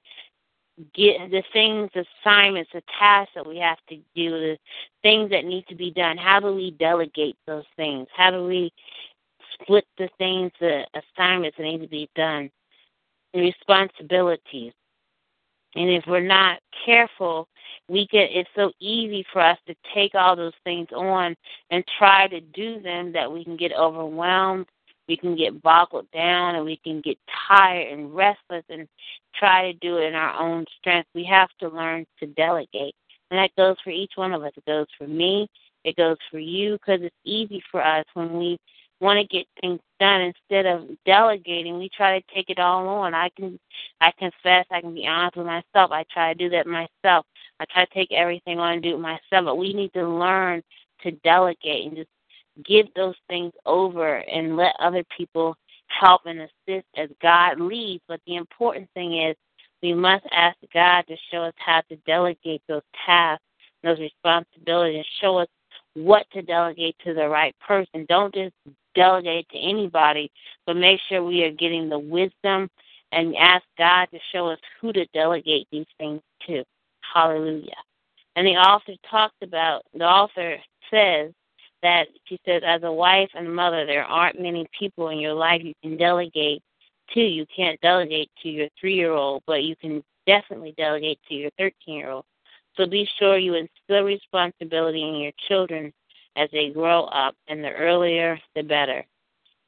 get 0.94 1.30
the 1.30 1.44
things, 1.54 1.90
assignments, 1.96 2.72
the 2.74 2.82
tasks 3.00 3.34
that 3.36 3.48
we 3.48 3.58
have 3.58 3.78
to 3.90 3.96
do, 4.16 4.32
the 4.32 4.58
things 5.02 5.30
that 5.30 5.46
need 5.46 5.66
to 5.68 5.76
be 5.76 5.92
done. 5.92 6.18
How 6.18 6.40
do 6.40 6.54
we 6.54 6.72
delegate 6.72 7.36
those 7.46 7.66
things? 7.76 8.08
How 8.16 8.32
do 8.32 8.46
we 8.46 8.72
split 9.54 9.86
the 9.98 10.10
things, 10.18 10.52
the 10.60 10.86
assignments 10.94 11.58
that 11.58 11.64
need 11.64 11.82
to 11.82 11.88
be 11.88 12.10
done, 12.16 12.50
the 13.34 13.42
responsibilities? 13.42 14.74
And 15.76 15.90
if 15.90 16.04
we're 16.08 16.22
not 16.22 16.60
careful, 16.86 17.48
we 17.88 18.08
get 18.08 18.30
it's 18.32 18.50
so 18.56 18.72
easy 18.80 19.26
for 19.32 19.42
us 19.42 19.58
to 19.68 19.76
take 19.94 20.16
all 20.16 20.36
those 20.36 20.54
things 20.64 20.88
on 20.96 21.36
and 21.70 21.84
try 21.98 22.28
to 22.28 22.40
do 22.40 22.80
them 22.82 23.12
that 23.14 23.32
we 23.32 23.44
can 23.44 23.58
get 23.58 23.74
overwhelmed 23.74 24.68
we 25.08 25.18
can 25.18 25.36
get 25.36 25.62
boggled 25.62 26.10
down 26.12 26.56
and 26.56 26.66
we 26.66 26.78
can 26.78 27.02
get 27.02 27.18
tired 27.48 27.92
and 27.92 28.16
restless 28.16 28.64
and 28.70 28.88
try 29.36 29.72
to 29.72 29.78
do 29.80 29.98
it 29.98 30.06
in 30.06 30.16
our 30.16 30.40
own 30.40 30.66
strength. 30.80 31.10
We 31.14 31.26
have 31.26 31.50
to 31.60 31.70
learn 31.70 32.06
to 32.20 32.28
delegate. 32.28 32.96
And 33.32 33.40
that 33.40 33.56
goes 33.58 33.78
for 33.84 33.90
each 33.90 34.14
one 34.16 34.34
of 34.34 34.44
us. 34.44 34.52
It 34.56 34.66
goes 34.66 34.88
for 34.98 35.08
me. 35.08 35.50
It 35.84 35.96
goes 35.96 36.18
for 36.32 36.40
you 36.40 36.74
because 36.74 37.02
it's 37.02 37.16
easy 37.26 37.62
for 37.72 37.84
us 37.84 38.06
when 38.14 38.38
we 38.38 38.58
want 39.04 39.20
to 39.20 39.36
get 39.38 39.46
things 39.60 39.82
done 40.00 40.22
instead 40.22 40.66
of 40.66 40.88
delegating 41.06 41.78
we 41.78 41.90
try 41.90 42.18
to 42.18 42.34
take 42.34 42.50
it 42.50 42.58
all 42.58 42.88
on 42.88 43.14
i 43.14 43.28
can 43.36 43.60
i 44.00 44.12
confess 44.18 44.66
i 44.72 44.80
can 44.80 44.94
be 44.94 45.06
honest 45.06 45.36
with 45.36 45.46
myself 45.46 45.92
i 45.92 46.06
try 46.12 46.34
to 46.34 46.40
do 46.40 46.50
that 46.50 46.66
myself 46.66 47.26
i 47.60 47.66
try 47.70 47.84
to 47.84 47.94
take 47.94 48.12
everything 48.14 48.60
on 48.60 48.74
and 48.74 48.84
do 48.84 48.96
it 48.96 49.00
myself 49.00 49.44
but 49.44 49.58
we 49.58 49.74
need 49.74 49.92
to 49.92 50.08
learn 50.08 50.64
to 51.02 51.12
delegate 51.24 51.88
and 51.88 51.98
just 51.98 52.10
give 52.64 52.88
those 52.96 53.16
things 53.28 53.54
over 53.66 54.18
and 54.18 54.58
let 54.58 54.76
other 54.80 55.04
people 55.16 55.56
help 55.88 56.22
and 56.26 56.42
assist 56.42 56.88
as 56.98 57.10
God 57.22 57.60
leads. 57.60 58.04
But 58.08 58.22
the 58.26 58.36
important 58.36 58.90
thing 58.94 59.22
is 59.22 59.36
we 59.82 59.94
must 59.94 60.26
ask 60.32 60.58
God 60.74 61.04
to 61.08 61.16
show 61.32 61.44
us 61.44 61.54
how 61.58 61.82
to 61.90 61.96
delegate 62.06 62.62
those 62.68 62.84
tasks, 63.06 63.44
those 63.84 64.00
responsibilities, 64.00 64.98
and 64.98 65.06
show 65.22 65.38
us 65.38 65.48
what 65.96 66.26
to 66.32 66.42
delegate 66.42 66.96
to 67.06 67.14
the 67.14 67.28
right 67.28 67.56
person. 67.66 68.06
Don't 68.08 68.34
just 68.34 68.54
delegate 68.96 69.48
to 69.50 69.60
anybody, 69.60 70.32
but 70.66 70.76
make 70.76 71.00
sure 71.08 71.24
we 71.24 71.44
are 71.44 71.52
getting 71.52 71.90
the 71.90 72.00
wisdom 72.00 72.70
and 73.12 73.36
ask 73.36 73.64
God 73.78 74.08
to 74.12 74.20
show 74.32 74.48
us 74.48 74.60
who 74.80 74.92
to 74.94 75.06
delegate 75.14 75.68
these 75.72 75.86
things 75.98 76.22
to. 76.48 76.64
Hallelujah. 77.14 77.76
And 78.36 78.48
the 78.48 78.56
author 78.56 78.94
talks 79.10 79.36
about, 79.44 79.84
the 79.94 80.06
author 80.06 80.58
says 80.90 81.32
that 81.84 82.08
she 82.26 82.40
says, 82.46 82.64
as 82.66 82.82
a 82.84 82.92
wife 82.92 83.30
and 83.36 83.54
mother, 83.54 83.86
there 83.86 84.06
aren't 84.06 84.42
many 84.42 84.66
people 84.78 85.10
in 85.10 85.20
your 85.20 85.34
life 85.34 85.62
you 85.64 85.74
can 85.84 85.98
delegate 85.98 86.64
to. 87.14 87.20
You 87.20 87.46
can't 87.56 87.80
delegate 87.82 88.32
to 88.42 88.50
your 88.50 88.70
three 88.80 88.96
year 88.96 89.12
old, 89.12 89.44
but 89.46 89.64
you 89.64 89.76
can 89.76 90.02
definitely 90.26 90.74
delegate 90.78 91.20
to 91.28 91.36
your 91.36 91.52
13 91.60 91.74
year 91.88 92.10
old. 92.10 92.26
So 92.76 92.88
be 92.88 93.08
sure 93.20 93.38
you 93.38 93.54
instill 93.54 94.04
responsibility 94.04 95.08
in 95.08 95.16
your 95.16 95.34
children 95.48 95.94
as 96.36 96.50
they 96.52 96.70
grow 96.70 97.04
up, 97.04 97.36
and 97.48 97.64
the 97.64 97.72
earlier 97.72 98.40
the 98.56 98.64
better. 98.64 99.06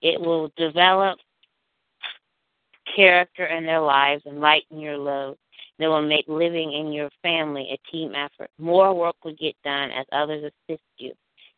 It 0.02 0.20
will 0.20 0.52
develop 0.58 1.20
character 2.96 3.46
in 3.46 3.66
their 3.66 3.82
lives 3.82 4.24
and 4.26 4.40
lighten 4.40 4.80
your 4.80 4.98
load. 4.98 5.36
It 5.78 5.88
will 5.88 6.02
make 6.02 6.26
living 6.28 6.72
in 6.72 6.94
your 6.94 7.10
family 7.22 7.70
a 7.72 7.92
team 7.92 8.14
effort. 8.16 8.50
More 8.58 8.94
work 8.94 9.18
will 9.24 9.36
get 9.36 9.56
done 9.64 9.92
as 9.92 10.06
others 10.12 10.52
assist 10.70 10.82
you 10.98 11.14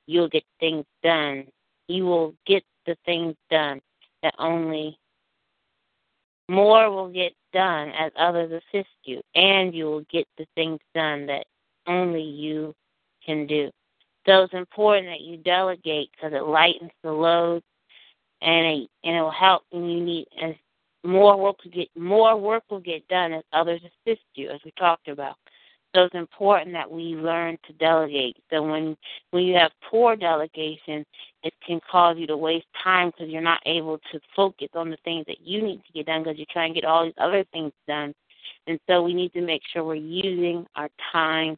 you'll 0.08 0.30
get 0.30 0.44
things 0.60 0.86
done. 1.04 1.46
You 1.88 2.06
will 2.06 2.34
get 2.46 2.64
the 2.86 2.98
things 3.06 3.36
done. 3.50 3.82
that 4.24 4.34
only 4.40 4.98
more 6.50 6.90
will 6.90 7.10
get 7.10 7.34
done 7.54 7.90
as 7.90 8.12
others 8.18 8.52
assist 8.52 8.90
you, 9.04 9.22
and 9.36 9.74
you 9.74 9.86
will 9.86 10.06
get 10.12 10.28
the 10.38 10.48
things 10.56 10.80
done 10.96 11.26
that 11.28 11.46
only 11.88 12.24
you 12.24 12.74
can 13.26 13.46
do. 13.46 13.70
So 14.26 14.44
it's 14.44 14.54
important 14.54 15.08
that 15.08 15.22
you 15.22 15.38
delegate 15.38 16.10
because 16.12 16.34
it 16.34 16.48
lightens 16.48 16.92
the 17.04 17.12
load, 17.12 17.64
and 18.42 18.66
it 18.66 18.90
and 19.04 19.16
it 19.16 19.22
will 19.22 19.32
help. 19.32 19.64
And 19.72 19.92
you 19.92 20.04
need 20.04 20.28
as 20.42 20.56
more 21.04 21.38
work 21.38 21.58
will 21.64 21.72
get 21.72 21.90
more 21.96 22.36
work 22.38 22.64
will 22.70 22.80
get 22.80 23.08
done 23.08 23.34
as 23.34 23.44
others 23.54 23.82
assist 23.84 24.24
you, 24.36 24.50
as 24.50 24.60
we 24.66 24.72
talked 24.78 25.08
about. 25.08 25.36
So 25.98 26.04
it's 26.04 26.14
important 26.14 26.74
that 26.74 26.92
we 26.92 27.16
learn 27.16 27.58
to 27.66 27.74
delegate. 27.74 28.38
So 28.52 28.62
when 28.62 28.96
when 29.32 29.46
you 29.46 29.56
have 29.56 29.72
poor 29.90 30.16
delegation, 30.16 31.04
it 31.42 31.56
can 31.66 31.80
cause 31.90 32.18
you 32.20 32.28
to 32.28 32.38
waste 32.38 32.68
time 32.84 33.08
because 33.10 33.30
you're 33.30 33.42
not 33.42 33.62
able 33.66 33.98
to 34.12 34.20
focus 34.36 34.68
on 34.76 34.92
the 34.92 34.98
things 35.04 35.26
that 35.26 35.42
you 35.42 35.64
need 35.64 35.78
to 35.78 35.94
get 35.94 36.06
done 36.06 36.22
because 36.22 36.38
you're 36.38 36.46
trying 36.52 36.76
to 36.76 36.80
get 36.80 36.88
all 36.88 37.04
these 37.04 37.16
other 37.18 37.44
things 37.52 37.72
done. 37.88 38.14
And 38.68 38.80
so 38.88 39.02
we 39.02 39.16
need 39.16 39.34
to 39.34 39.42
make 39.42 39.64
sure 39.74 39.84
we're 39.84 39.96
using 39.96 40.68
our 40.76 40.90
time 41.12 41.58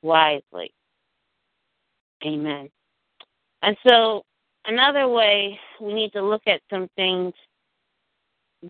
wisely. 0.00 0.72
Amen. 2.24 2.70
And 3.60 3.76
so 3.86 4.24
another 4.64 5.06
way 5.06 5.60
we 5.82 5.92
need 5.92 6.14
to 6.14 6.22
look 6.22 6.46
at 6.46 6.62
some 6.70 6.88
things 6.96 7.34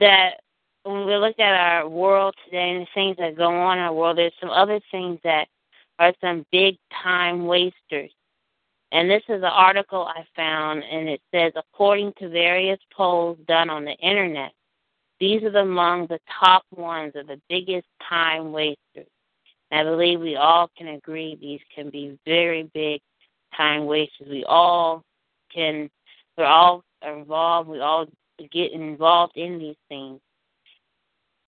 that 0.01 0.41
when 0.87 1.05
we 1.05 1.17
look 1.17 1.39
at 1.39 1.55
our 1.55 1.89
world 1.89 2.35
today 2.45 2.71
and 2.71 2.83
the 2.83 2.87
things 2.95 3.17
that 3.19 3.37
go 3.37 3.51
on 3.51 3.79
in 3.79 3.85
our 3.85 3.93
world, 3.93 4.19
there's 4.19 4.33
some 4.41 4.51
other 4.51 4.81
things 4.91 5.19
that 5.25 5.49
are 5.99 6.15
some 6.21 6.47
big 6.53 6.77
time 7.03 7.47
wasters. 7.47 8.11
And 8.93 9.11
this 9.11 9.23
is 9.29 9.43
an 9.43 9.45
article 9.45 10.07
I 10.07 10.25
found, 10.37 10.85
and 10.85 11.09
it 11.09 11.21
says, 11.35 11.53
according 11.57 12.13
to 12.19 12.29
various 12.29 12.79
polls 12.97 13.37
done 13.49 13.69
on 13.69 13.85
the 13.85 13.95
internet, 13.95 14.53
these 15.19 15.43
are 15.43 15.59
among 15.59 16.07
the 16.07 16.21
top 16.41 16.63
ones 16.71 17.13
of 17.17 17.27
the 17.27 17.41
biggest 17.49 17.87
time 18.09 18.53
wasters. 18.53 19.09
And 19.71 19.81
I 19.81 19.83
believe 19.83 20.21
we 20.21 20.37
all 20.37 20.71
can 20.79 20.89
agree 20.89 21.37
these 21.41 21.61
can 21.75 21.91
be 21.91 22.17
very 22.25 22.71
big 22.75 23.01
time 23.57 23.87
wasters. 23.87 24.29
We 24.31 24.45
all 24.45 25.03
can, 25.53 25.91
we're 26.39 26.45
all 26.45 26.85
involved, 27.05 27.69
we 27.69 27.81
all 27.81 28.07
get 28.53 28.71
involved 28.71 29.37
in 29.37 29.59
these 29.59 29.77
things 29.89 30.21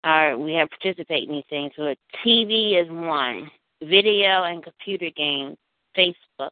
are 0.03 0.37
we 0.37 0.53
have 0.53 0.69
participate 0.69 1.27
in 1.27 1.35
these 1.35 1.43
things. 1.49 1.71
So 1.75 1.93
TV 2.25 2.81
is 2.81 2.89
one, 2.89 3.49
video 3.81 4.43
and 4.43 4.63
computer 4.63 5.09
games, 5.15 5.57
Facebook, 5.97 6.51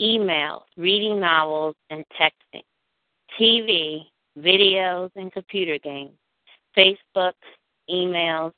email, 0.00 0.66
reading 0.76 1.20
novels, 1.20 1.74
and 1.90 2.04
texting. 2.20 2.62
TV, 3.38 4.02
videos, 4.38 5.10
and 5.16 5.32
computer 5.32 5.78
games, 5.78 6.12
Facebook, 6.76 7.34
emails, 7.90 8.52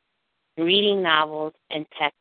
reading 0.57 1.03
novels, 1.03 1.55
and 1.71 1.87
texting. 2.01 2.13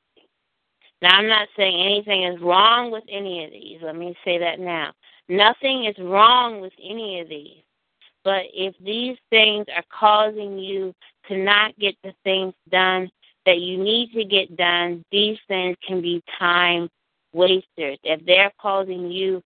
Now, 1.02 1.18
I'm 1.18 1.28
not 1.28 1.48
saying 1.56 1.86
anything 1.86 2.24
is 2.24 2.42
wrong 2.42 2.92
with 2.92 3.04
any 3.10 3.46
of 3.46 3.52
these. 3.52 3.80
Let 3.82 3.96
me 3.96 4.16
say 4.26 4.38
that 4.40 4.60
now. 4.60 4.92
Nothing 5.30 5.86
is 5.86 5.96
wrong 6.00 6.60
with 6.60 6.74
any 6.84 7.22
of 7.22 7.30
these. 7.30 7.64
But 8.24 8.44
if 8.54 8.76
these 8.84 9.18
things 9.30 9.66
are 9.76 9.84
causing 9.98 10.58
you 10.58 10.94
to 11.30 11.38
not 11.38 11.78
get 11.80 11.96
the 12.04 12.14
things 12.24 12.54
done 12.70 13.10
that 13.46 13.60
you 13.60 13.78
need 13.78 14.12
to 14.14 14.24
get 14.24 14.56
done, 14.58 15.04
these 15.12 15.38
things 15.48 15.78
can 15.88 16.02
be 16.02 16.22
time 16.38 16.90
wasters. 17.34 17.98
If 18.04 18.26
they're 18.26 18.52
causing 18.62 19.10
you 19.12 19.42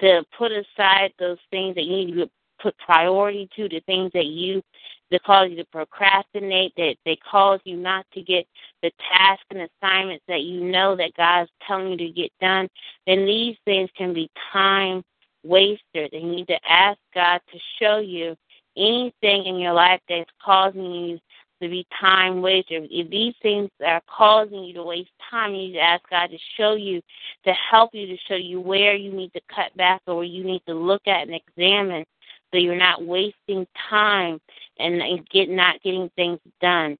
to 0.00 0.24
put 0.36 0.52
aside 0.52 1.12
those 1.18 1.38
things 1.50 1.74
that 1.76 1.84
you 1.84 1.96
need 1.96 2.14
to 2.16 2.30
put 2.60 2.76
priority 2.78 3.48
to, 3.56 3.68
the 3.68 3.80
things 3.86 4.10
that 4.12 4.26
you 4.26 4.62
that 5.10 5.22
cause 5.22 5.48
you 5.50 5.56
to 5.56 5.64
procrastinate, 5.66 6.72
that 6.76 6.96
they 7.04 7.16
cause 7.30 7.60
you 7.64 7.76
not 7.76 8.04
to 8.12 8.20
get 8.20 8.44
the 8.82 8.90
tasks 9.10 9.44
and 9.50 9.68
assignments 9.80 10.24
that 10.26 10.42
you 10.42 10.60
know 10.64 10.96
that 10.96 11.14
God's 11.16 11.50
telling 11.66 11.92
you 11.92 11.96
to 11.96 12.10
get 12.10 12.32
done, 12.40 12.68
then 13.06 13.24
these 13.24 13.56
things 13.64 13.88
can 13.96 14.12
be 14.12 14.28
time 14.52 15.04
wasters. 15.44 16.10
And 16.12 16.22
you 16.22 16.28
need 16.28 16.48
to 16.48 16.58
ask 16.68 16.98
God 17.14 17.40
to 17.52 17.58
show 17.80 17.98
you 17.98 18.36
anything 18.76 19.46
in 19.46 19.58
your 19.58 19.72
life 19.72 20.00
that's 20.08 20.30
causing 20.44 20.92
you 20.92 21.18
to 21.62 21.68
be 21.68 21.86
time 22.00 22.42
wasters. 22.42 22.88
If 22.90 23.10
these 23.10 23.34
things 23.42 23.70
are 23.84 24.02
causing 24.08 24.64
you 24.64 24.74
to 24.74 24.82
waste 24.82 25.10
time, 25.30 25.52
you 25.52 25.68
need 25.68 25.72
to 25.74 25.80
ask 25.80 26.02
God 26.10 26.28
to 26.28 26.38
show 26.56 26.74
you, 26.74 27.00
to 27.44 27.52
help 27.52 27.90
you, 27.94 28.06
to 28.06 28.16
show 28.28 28.36
you 28.36 28.60
where 28.60 28.94
you 28.94 29.12
need 29.12 29.32
to 29.34 29.40
cut 29.54 29.76
back 29.76 30.02
or 30.06 30.16
where 30.16 30.24
you 30.24 30.44
need 30.44 30.62
to 30.66 30.74
look 30.74 31.02
at 31.06 31.28
and 31.28 31.34
examine 31.34 32.04
so 32.52 32.58
you're 32.58 32.76
not 32.76 33.04
wasting 33.04 33.66
time 33.90 34.40
and 34.78 35.28
get 35.30 35.48
not 35.48 35.82
getting 35.82 36.10
things 36.16 36.38
done. 36.60 36.96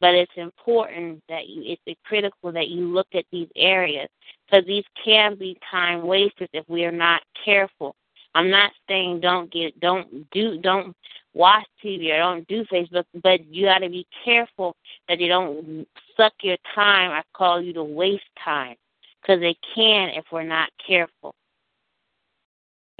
But 0.00 0.14
it's 0.14 0.32
important 0.36 1.22
that 1.28 1.48
you 1.48 1.76
it's 1.86 2.00
critical 2.04 2.52
that 2.52 2.68
you 2.68 2.86
look 2.86 3.08
at 3.14 3.24
these 3.32 3.48
areas 3.56 4.08
because 4.46 4.64
these 4.66 4.84
can 5.04 5.36
be 5.36 5.58
time 5.70 6.06
wasters 6.06 6.48
if 6.52 6.64
we 6.68 6.84
are 6.84 6.92
not 6.92 7.22
careful. 7.44 7.94
I'm 8.34 8.50
not 8.50 8.70
saying 8.88 9.20
don't 9.20 9.50
get 9.50 9.78
don't 9.80 10.30
do 10.30 10.58
don't 10.58 10.94
watch 11.38 11.64
TV 11.82 12.12
or 12.12 12.18
don't 12.18 12.48
do 12.48 12.64
Facebook, 12.64 13.04
but 13.22 13.46
you 13.46 13.66
got 13.66 13.78
to 13.78 13.88
be 13.88 14.06
careful 14.24 14.74
that 15.08 15.18
they 15.18 15.28
don't 15.28 15.86
suck 16.16 16.32
your 16.42 16.56
time 16.74 17.12
I 17.12 17.22
call 17.32 17.62
you 17.62 17.72
to 17.74 17.84
waste 17.84 18.24
time 18.44 18.74
because 19.22 19.40
they 19.40 19.56
can 19.74 20.10
if 20.10 20.24
we're 20.32 20.42
not 20.42 20.68
careful. 20.84 21.34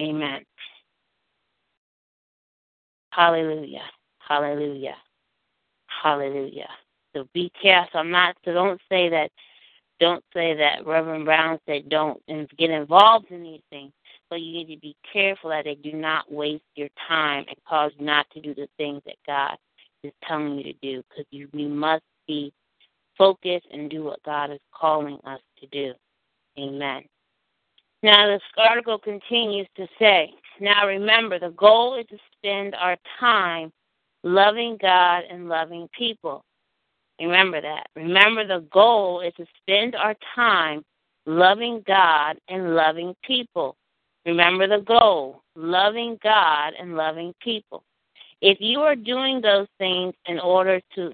Amen. 0.01 0.45
Hallelujah. 3.11 3.83
Hallelujah. 4.21 4.97
Hallelujah. 6.03 6.69
So 7.15 7.27
be 7.35 7.51
careful. 7.61 8.01
I'm 8.01 8.11
not 8.13 8.37
so 8.45 8.53
don't 8.53 8.81
say 8.89 9.09
that 9.09 9.31
don't 9.99 10.23
say 10.33 10.55
that 10.55 10.87
Reverend 10.87 11.25
Brown 11.25 11.59
said 11.67 11.89
don't 11.89 12.23
get 12.57 12.71
involved 12.71 13.33
in 13.33 13.43
these 13.43 13.63
But 14.31 14.41
you 14.43 14.53
need 14.53 14.75
to 14.75 14.81
be 14.81 14.97
careful 15.13 15.51
that 15.51 15.65
they 15.65 15.75
do 15.75 15.93
not 15.93 16.31
waste 16.31 16.65
your 16.75 16.89
time 17.09 17.45
and 17.49 17.57
cause 17.69 17.93
you 17.99 18.05
not 18.05 18.27
to 18.31 18.41
do 18.41 18.55
the 18.55 18.69
things 18.77 19.03
that 19.07 19.17
God 19.27 19.57
is 20.03 20.13
telling 20.27 20.59
you 20.59 20.65
to 20.65 20.73
do. 20.83 21.03
Because 21.09 21.27
you 21.31 21.49
we 21.53 21.67
must 21.67 22.05
be 22.27 22.53
focused 23.17 23.67
and 23.73 23.91
do 23.91 24.05
what 24.05 24.23
God 24.23 24.51
is 24.51 24.61
calling 24.73 25.19
us 25.25 25.41
to 25.61 25.67
do. 25.69 25.93
Amen. 26.59 27.05
Now 28.03 28.29
this 28.29 28.43
article 28.57 28.99
continues 28.99 29.67
to 29.77 29.89
say, 29.99 30.33
now 30.61 30.87
remember 30.87 31.39
the 31.39 31.51
goal 31.51 31.99
is 31.99 32.07
to 32.11 32.19
spend 32.37 32.75
our 32.77 32.97
time 33.19 33.73
loving 34.23 34.79
God 34.81 35.25
and 35.31 35.49
loving 35.49 35.89
people. 35.97 36.45
Remember 37.21 37.61
that. 37.61 37.89
Remember 37.97 38.47
the 38.47 38.65
goal 38.73 39.21
is 39.23 39.33
to 39.37 39.47
spend 39.61 39.97
our 39.97 40.15
time 40.35 40.85
loving 41.27 41.83
God 41.87 42.39
and 42.49 42.77
loving 42.77 43.15
people. 43.25 43.77
Remember 44.29 44.69
the 44.69 44.85
goal 44.85 45.43
loving 45.57 46.19
God 46.23 46.75
and 46.79 46.99
loving 46.99 47.33
people. 47.41 47.83
If 48.43 48.59
you 48.61 48.81
are 48.81 48.95
doing 48.95 49.41
those 49.41 49.69
things 49.79 50.13
in 50.27 50.39
order 50.39 50.83
to, 50.97 51.13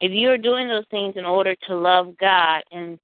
if 0.00 0.10
you 0.10 0.30
are 0.30 0.36
doing 0.36 0.66
those 0.66 0.84
things 0.90 1.14
in 1.16 1.24
order 1.24 1.54
to 1.68 1.76
love 1.76 2.16
God 2.18 2.64
and 2.72 2.98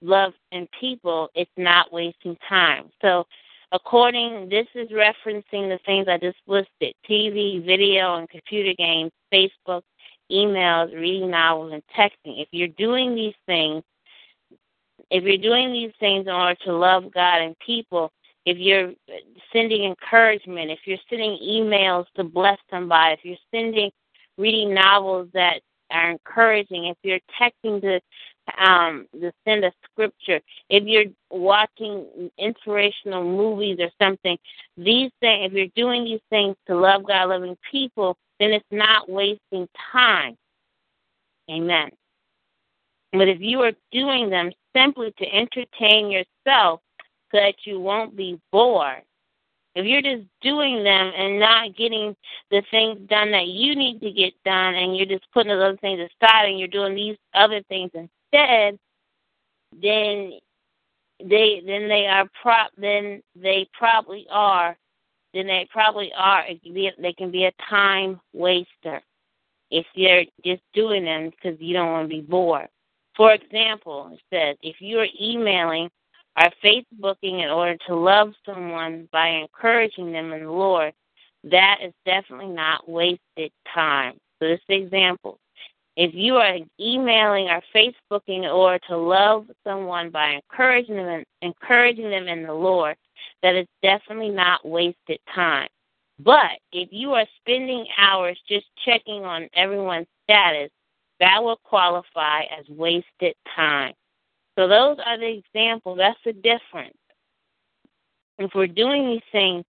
love 0.00 0.32
and 0.52 0.66
people, 0.80 1.28
it's 1.34 1.50
not 1.58 1.92
wasting 1.92 2.38
time. 2.48 2.90
So, 3.02 3.26
according, 3.72 4.48
this 4.48 4.66
is 4.74 4.88
referencing 4.88 5.68
the 5.68 5.78
things 5.84 6.08
I 6.08 6.16
just 6.16 6.38
listed 6.46 6.94
TV, 7.06 7.62
video, 7.62 8.16
and 8.16 8.26
computer 8.30 8.72
games, 8.72 9.12
Facebook, 9.30 9.82
emails, 10.32 10.94
reading 10.94 11.30
novels, 11.30 11.74
and 11.74 11.82
texting. 11.94 12.40
If 12.40 12.48
you're 12.52 12.68
doing 12.68 13.14
these 13.14 13.36
things, 13.44 13.82
if 15.10 15.24
you're 15.24 15.36
doing 15.36 15.74
these 15.74 15.92
things 16.00 16.26
in 16.26 16.32
order 16.32 16.56
to 16.64 16.72
love 16.72 17.12
God 17.12 17.42
and 17.42 17.54
people, 17.58 18.10
if 18.48 18.56
you're 18.56 18.92
sending 19.52 19.84
encouragement, 19.84 20.70
if 20.70 20.80
you're 20.86 20.96
sending 21.10 21.38
emails 21.42 22.06
to 22.16 22.24
bless 22.24 22.58
somebody, 22.70 23.12
if 23.12 23.20
you're 23.22 23.36
sending 23.50 23.90
reading 24.38 24.72
novels 24.72 25.28
that 25.34 25.60
are 25.90 26.10
encouraging, 26.10 26.86
if 26.86 26.96
you're 27.02 27.20
texting 27.38 27.80
to 27.82 28.00
um 28.58 29.06
to 29.20 29.30
send 29.44 29.64
a 29.64 29.72
scripture, 29.84 30.40
if 30.70 30.84
you're 30.84 31.12
watching 31.30 32.30
inspirational 32.38 33.22
movies 33.22 33.76
or 33.80 33.90
something, 34.00 34.38
these 34.78 35.10
things 35.20 35.50
if 35.50 35.52
you're 35.52 35.66
doing 35.76 36.04
these 36.04 36.20
things 36.30 36.56
to 36.66 36.74
love 36.74 37.06
God 37.06 37.28
loving 37.28 37.56
people, 37.70 38.16
then 38.40 38.50
it's 38.52 38.64
not 38.70 39.10
wasting 39.10 39.68
time. 39.92 40.36
Amen. 41.50 41.90
But 43.12 43.28
if 43.28 43.40
you 43.40 43.60
are 43.60 43.72
doing 43.92 44.30
them 44.30 44.52
simply 44.74 45.12
to 45.18 45.34
entertain 45.34 46.10
yourself, 46.10 46.80
so 47.30 47.38
that 47.38 47.54
you 47.64 47.80
won't 47.80 48.16
be 48.16 48.40
bored. 48.52 49.02
If 49.74 49.86
you're 49.86 50.02
just 50.02 50.24
doing 50.40 50.82
them 50.82 51.12
and 51.16 51.38
not 51.38 51.76
getting 51.76 52.16
the 52.50 52.62
things 52.70 52.98
done 53.08 53.30
that 53.30 53.46
you 53.46 53.76
need 53.76 54.00
to 54.00 54.10
get 54.10 54.32
done, 54.44 54.74
and 54.74 54.96
you're 54.96 55.06
just 55.06 55.30
putting 55.32 55.50
those 55.50 55.62
other 55.62 55.76
things 55.76 56.00
aside 56.00 56.48
and 56.48 56.58
you're 56.58 56.68
doing 56.68 56.94
these 56.94 57.16
other 57.34 57.62
things 57.68 57.90
instead, 57.94 58.78
then 59.80 60.32
they 61.20 61.62
then 61.66 61.88
they 61.88 62.06
are 62.06 62.28
prop 62.40 62.70
then 62.78 63.20
they 63.34 63.68
probably 63.76 64.26
are 64.30 64.76
then 65.34 65.46
they 65.46 65.68
probably 65.70 66.12
are. 66.16 66.44
They 66.64 67.12
can 67.12 67.30
be 67.30 67.44
a 67.44 67.52
time 67.68 68.20
waster 68.32 69.00
if 69.70 69.86
you're 69.94 70.24
just 70.44 70.62
doing 70.72 71.04
them 71.04 71.30
because 71.30 71.60
you 71.60 71.74
don't 71.74 71.92
want 71.92 72.08
to 72.08 72.14
be 72.14 72.22
bored. 72.22 72.68
For 73.16 73.32
example, 73.32 74.10
it 74.12 74.20
says 74.32 74.56
if 74.62 74.80
you 74.80 74.98
are 74.98 75.06
emailing 76.38 76.44
or 76.44 76.50
Facebooking 76.64 77.42
in 77.42 77.50
order 77.50 77.76
to 77.86 77.94
love 77.94 78.34
someone 78.46 79.08
by 79.12 79.28
encouraging 79.28 80.12
them 80.12 80.32
in 80.32 80.44
the 80.44 80.50
Lord, 80.50 80.92
that 81.44 81.78
is 81.82 81.92
definitely 82.04 82.48
not 82.48 82.88
wasted 82.88 83.52
time. 83.74 84.14
So 84.38 84.48
this 84.48 84.60
example. 84.68 85.38
If 85.96 86.14
you 86.14 86.36
are 86.36 86.58
emailing 86.78 87.48
or 87.48 87.60
Facebooking 87.74 88.44
in 88.44 88.50
order 88.50 88.78
to 88.88 88.96
love 88.96 89.46
someone 89.64 90.10
by 90.10 90.30
encouraging 90.30 90.96
them 90.96 91.24
encouraging 91.42 92.10
them 92.10 92.28
in 92.28 92.44
the 92.44 92.54
Lord, 92.54 92.96
that 93.42 93.56
is 93.56 93.66
definitely 93.82 94.30
not 94.30 94.66
wasted 94.66 95.18
time. 95.34 95.68
But 96.20 96.58
if 96.72 96.88
you 96.92 97.14
are 97.14 97.26
spending 97.40 97.86
hours 97.96 98.38
just 98.48 98.66
checking 98.84 99.24
on 99.24 99.48
everyone's 99.54 100.06
status, 100.24 100.70
that 101.20 101.42
will 101.42 101.58
qualify 101.64 102.42
as 102.42 102.64
wasted 102.68 103.34
time. 103.56 103.94
So 104.58 104.66
those 104.66 104.96
are 105.06 105.16
the 105.16 105.38
examples. 105.38 105.98
That's 105.98 106.18
the 106.24 106.32
difference. 106.32 106.96
If 108.38 108.50
we're 108.56 108.66
doing 108.66 109.06
these 109.06 109.22
things 109.30 109.64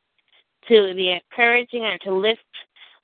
to 0.68 0.96
be 0.96 1.12
encouraging 1.12 1.86
and 1.86 2.02
to 2.02 2.12
lift 2.12 2.42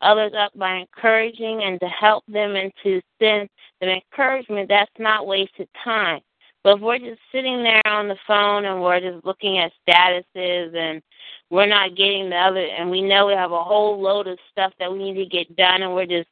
others 0.02 0.34
up 0.36 0.52
by 0.58 0.78
encouraging 0.78 1.62
and 1.62 1.80
to 1.82 1.88
help 1.88 2.24
them 2.28 2.56
and 2.56 2.72
to 2.82 3.00
send 3.22 3.50
them 3.82 3.90
encouragement, 3.90 4.68
that's 4.68 4.90
not 4.98 5.28
wasted 5.28 5.70
time. 5.84 6.22
But 6.64 6.78
if 6.78 6.82
we're 6.82 6.98
just 6.98 7.22
sitting 7.32 7.62
there 7.62 7.86
on 7.86 8.08
the 8.08 8.18
phone 8.26 8.66
and 8.66 8.82
we're 8.82 9.00
just 9.00 9.24
looking 9.24 9.60
at 9.60 9.72
statuses 9.88 10.76
and 10.76 11.04
we're 11.52 11.68
not 11.68 11.96
getting 11.96 12.32
the 12.32 12.36
other, 12.36 12.66
and 12.66 12.90
we 12.90 13.04
know 13.04 13.28
we 13.28 13.34
have 13.34 13.52
a 13.52 13.64
whole 13.64 14.02
load 14.02 14.26
of 14.26 14.40
stuff 14.52 14.74
that 14.80 14.92
we 14.92 14.98
need 14.98 15.24
to 15.24 15.30
get 15.30 15.56
done, 15.56 15.84
and 15.84 15.94
we're 15.94 16.08
just 16.08 16.30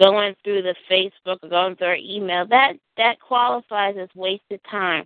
going 0.00 0.34
through 0.42 0.62
the 0.62 0.74
Facebook 0.90 1.38
or 1.42 1.48
going 1.48 1.76
through 1.76 1.88
our 1.88 1.96
email, 1.96 2.46
that 2.48 2.74
that 2.96 3.20
qualifies 3.20 3.96
as 3.98 4.08
wasted 4.14 4.60
time. 4.70 5.04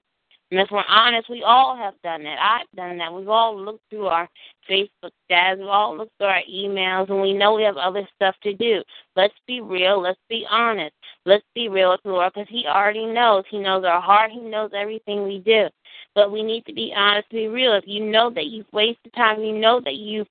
And 0.52 0.60
if 0.60 0.68
we're 0.70 0.84
honest, 0.88 1.28
we 1.28 1.42
all 1.42 1.76
have 1.76 1.94
done 2.04 2.22
that. 2.22 2.38
I've 2.40 2.76
done 2.76 2.98
that. 2.98 3.12
We've 3.12 3.28
all 3.28 3.58
looked 3.60 3.82
through 3.90 4.06
our 4.06 4.28
Facebook 4.70 5.10
stats. 5.28 5.58
We've 5.58 5.66
all 5.66 5.96
looked 5.96 6.16
through 6.18 6.28
our 6.28 6.42
emails, 6.48 7.10
and 7.10 7.20
we 7.20 7.32
know 7.32 7.54
we 7.54 7.64
have 7.64 7.76
other 7.76 8.06
stuff 8.14 8.36
to 8.44 8.54
do. 8.54 8.82
Let's 9.16 9.34
be 9.48 9.60
real. 9.60 10.00
Let's 10.00 10.20
be 10.28 10.46
honest. 10.48 10.94
Let's 11.24 11.44
be 11.52 11.68
real 11.68 11.90
with 11.90 12.00
the 12.04 12.10
Lord 12.10 12.32
because 12.32 12.48
He 12.48 12.64
already 12.66 13.06
knows. 13.06 13.42
He 13.50 13.58
knows 13.58 13.84
our 13.84 14.00
heart. 14.00 14.30
He 14.30 14.40
knows 14.40 14.70
everything 14.72 15.24
we 15.24 15.38
do. 15.40 15.66
But 16.16 16.32
we 16.32 16.42
need 16.42 16.64
to 16.64 16.72
be 16.72 16.94
honest, 16.96 17.28
be 17.28 17.46
real. 17.46 17.74
If 17.74 17.84
you 17.86 18.00
know 18.00 18.30
that 18.30 18.46
you've 18.46 18.72
wasted 18.72 19.12
time, 19.12 19.42
you 19.42 19.52
know 19.52 19.82
that 19.84 19.96
you've 19.96 20.26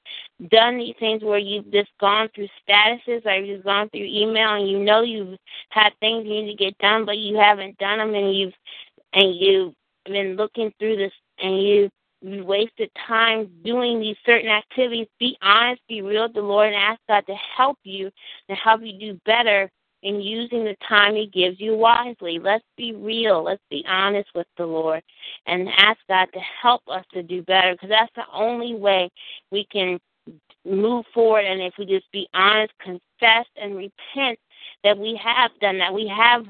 done 0.50 0.80
these 0.80 0.96
things 1.00 1.24
where 1.24 1.38
you've 1.38 1.72
just 1.72 1.92
gone 2.00 2.28
through 2.34 2.48
statuses 2.68 3.24
or 3.24 3.36
you've 3.36 3.64
gone 3.64 3.90
through 3.90 4.06
email 4.06 4.56
and 4.56 4.68
you 4.68 4.80
know 4.80 5.04
you've 5.04 5.38
had 5.70 5.94
things 6.00 6.26
you 6.26 6.42
need 6.42 6.58
to 6.58 6.58
get 6.58 6.76
done, 6.80 7.06
but 7.06 7.20
you 7.20 7.38
haven't 7.38 7.78
done 7.78 8.00
them 8.00 8.16
and 8.16 8.36
you've 8.36 8.54
and 9.14 9.36
you've 9.36 9.76
been 10.06 10.36
looking 10.36 10.74
through 10.80 10.98
this 10.98 11.14
and 11.38 11.62
you 11.62 11.90
you 12.22 12.44
wasted 12.44 12.90
time 13.08 13.48
doing 13.64 14.00
these 14.00 14.18
certain 14.26 14.50
activities, 14.50 15.08
be 15.20 15.38
honest, 15.44 15.82
be 15.88 16.02
real 16.02 16.24
with 16.24 16.34
the 16.34 16.42
Lord, 16.42 16.74
and 16.74 16.76
ask 16.76 17.00
God 17.08 17.28
to 17.28 17.36
help 17.36 17.78
you 17.84 18.10
and 18.50 18.58
help 18.58 18.82
you 18.82 18.98
do 18.98 19.22
better 19.24 19.70
in 20.06 20.22
using 20.22 20.64
the 20.64 20.76
time 20.88 21.16
He 21.16 21.26
gives 21.26 21.60
you 21.60 21.76
wisely. 21.76 22.40
Let's 22.40 22.64
be 22.78 22.94
real. 22.94 23.44
Let's 23.44 23.64
be 23.72 23.84
honest 23.88 24.30
with 24.36 24.46
the 24.56 24.66
Lord 24.66 25.02
and 25.48 25.68
ask 25.78 25.98
God 26.08 26.28
to 26.34 26.40
help 26.62 26.84
us 26.88 27.04
to 27.14 27.24
do 27.24 27.42
better 27.42 27.74
because 27.74 27.90
that's 27.90 28.14
the 28.16 28.32
only 28.32 28.76
way 28.76 29.10
we 29.52 29.66
can 29.72 30.00
move 30.64 31.06
forward. 31.12 31.46
And 31.46 31.60
if 31.60 31.74
we 31.80 31.88
just 31.88 32.12
be 32.12 32.28
honest, 32.36 32.72
confess, 32.80 33.46
and 33.60 33.76
repent 33.76 34.38
that 34.84 34.98
we 34.98 35.20
have 35.24 35.50
done 35.60 35.80
that, 35.80 35.92
we 35.92 36.08
have 36.08 36.46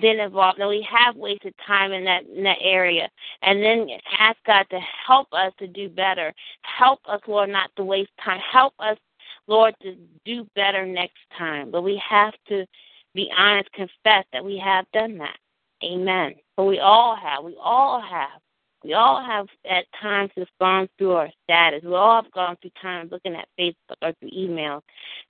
been 0.00 0.18
involved, 0.18 0.58
that 0.58 0.68
we 0.68 0.86
have 0.90 1.14
wasted 1.14 1.54
time 1.64 1.92
in 1.92 2.04
that 2.04 2.24
in 2.26 2.42
that 2.42 2.58
area, 2.60 3.08
and 3.42 3.62
then 3.62 3.86
ask 4.18 4.36
God 4.44 4.66
to 4.70 4.80
help 5.06 5.28
us 5.32 5.52
to 5.60 5.68
do 5.68 5.88
better. 5.88 6.34
Help 6.62 6.98
us, 7.06 7.20
Lord, 7.28 7.50
not 7.50 7.70
to 7.76 7.84
waste 7.84 8.10
time. 8.24 8.40
Help 8.52 8.74
us 8.80 8.96
Lord, 9.46 9.74
to 9.82 9.96
do 10.24 10.46
better 10.54 10.86
next 10.86 11.18
time. 11.36 11.70
But 11.70 11.82
we 11.82 12.00
have 12.08 12.34
to 12.48 12.66
be 13.14 13.30
honest, 13.36 13.70
confess 13.72 14.24
that 14.32 14.44
we 14.44 14.58
have 14.58 14.86
done 14.92 15.18
that. 15.18 15.36
Amen. 15.84 16.34
But 16.56 16.64
we 16.64 16.78
all 16.78 17.16
have. 17.16 17.44
We 17.44 17.56
all 17.60 18.00
have. 18.00 18.40
We 18.84 18.94
all 18.94 19.22
have 19.22 19.46
at 19.68 19.84
times 20.00 20.30
just 20.36 20.50
gone 20.60 20.88
through 20.98 21.12
our 21.12 21.30
status. 21.44 21.82
We 21.84 21.94
all 21.94 22.22
have 22.22 22.32
gone 22.32 22.56
through 22.60 22.72
times 22.80 23.12
looking 23.12 23.34
at 23.34 23.48
Facebook 23.58 23.96
or 24.02 24.12
through 24.14 24.30
email, 24.32 24.82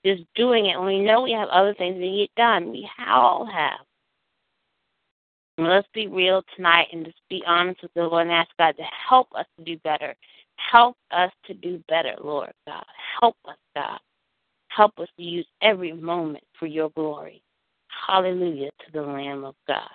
just 0.05 0.23
doing 0.35 0.67
it 0.67 0.79
when 0.79 0.87
we 0.87 1.01
know 1.01 1.23
we 1.23 1.33
have 1.33 1.49
other 1.49 1.75
things 1.75 1.97
to 1.97 2.17
get 2.17 2.35
done. 2.35 2.71
We 2.71 2.89
all 3.07 3.45
have. 3.45 3.81
And 5.59 5.69
let's 5.69 5.89
be 5.93 6.07
real 6.07 6.43
tonight 6.57 6.89
and 6.93 7.05
just 7.05 7.19
be 7.29 7.43
honest 7.47 7.83
with 7.83 7.93
the 7.95 8.05
Lord 8.05 8.23
and 8.23 8.33
ask 8.33 8.51
God 8.59 8.75
to 8.79 8.85
help 9.09 9.29
us 9.35 9.47
to 9.59 9.65
do 9.65 9.77
better. 9.79 10.15
Help 10.71 10.97
us 11.11 11.31
to 11.47 11.55
do 11.55 11.83
better, 11.89 12.15
Lord 12.23 12.53
God. 12.67 12.85
Help 13.21 13.37
us, 13.49 13.57
God. 13.75 13.99
Help 14.69 14.99
us 14.99 15.09
to 15.17 15.23
use 15.23 15.47
every 15.61 15.93
moment 15.93 16.45
for 16.59 16.67
your 16.67 16.91
glory. 16.91 17.43
Hallelujah 18.07 18.71
to 18.71 18.93
the 18.93 19.03
Lamb 19.03 19.45
of 19.45 19.55
God. 19.69 19.89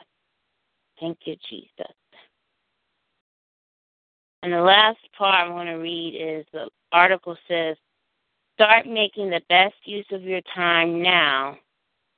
Thank 0.99 1.19
you, 1.25 1.35
Jesus. 1.49 1.93
And 4.43 4.53
the 4.53 4.61
last 4.61 4.99
part 5.17 5.35
I 5.35 5.49
want 5.49 5.67
to 5.69 5.75
read 5.75 6.15
is 6.15 6.45
the 6.53 6.69
article 6.91 7.35
says, 7.47 7.75
Start 8.55 8.87
making 8.87 9.29
the 9.29 9.41
best 9.49 9.75
use 9.83 10.05
of 10.11 10.23
your 10.23 10.41
time 10.55 11.01
now. 11.01 11.57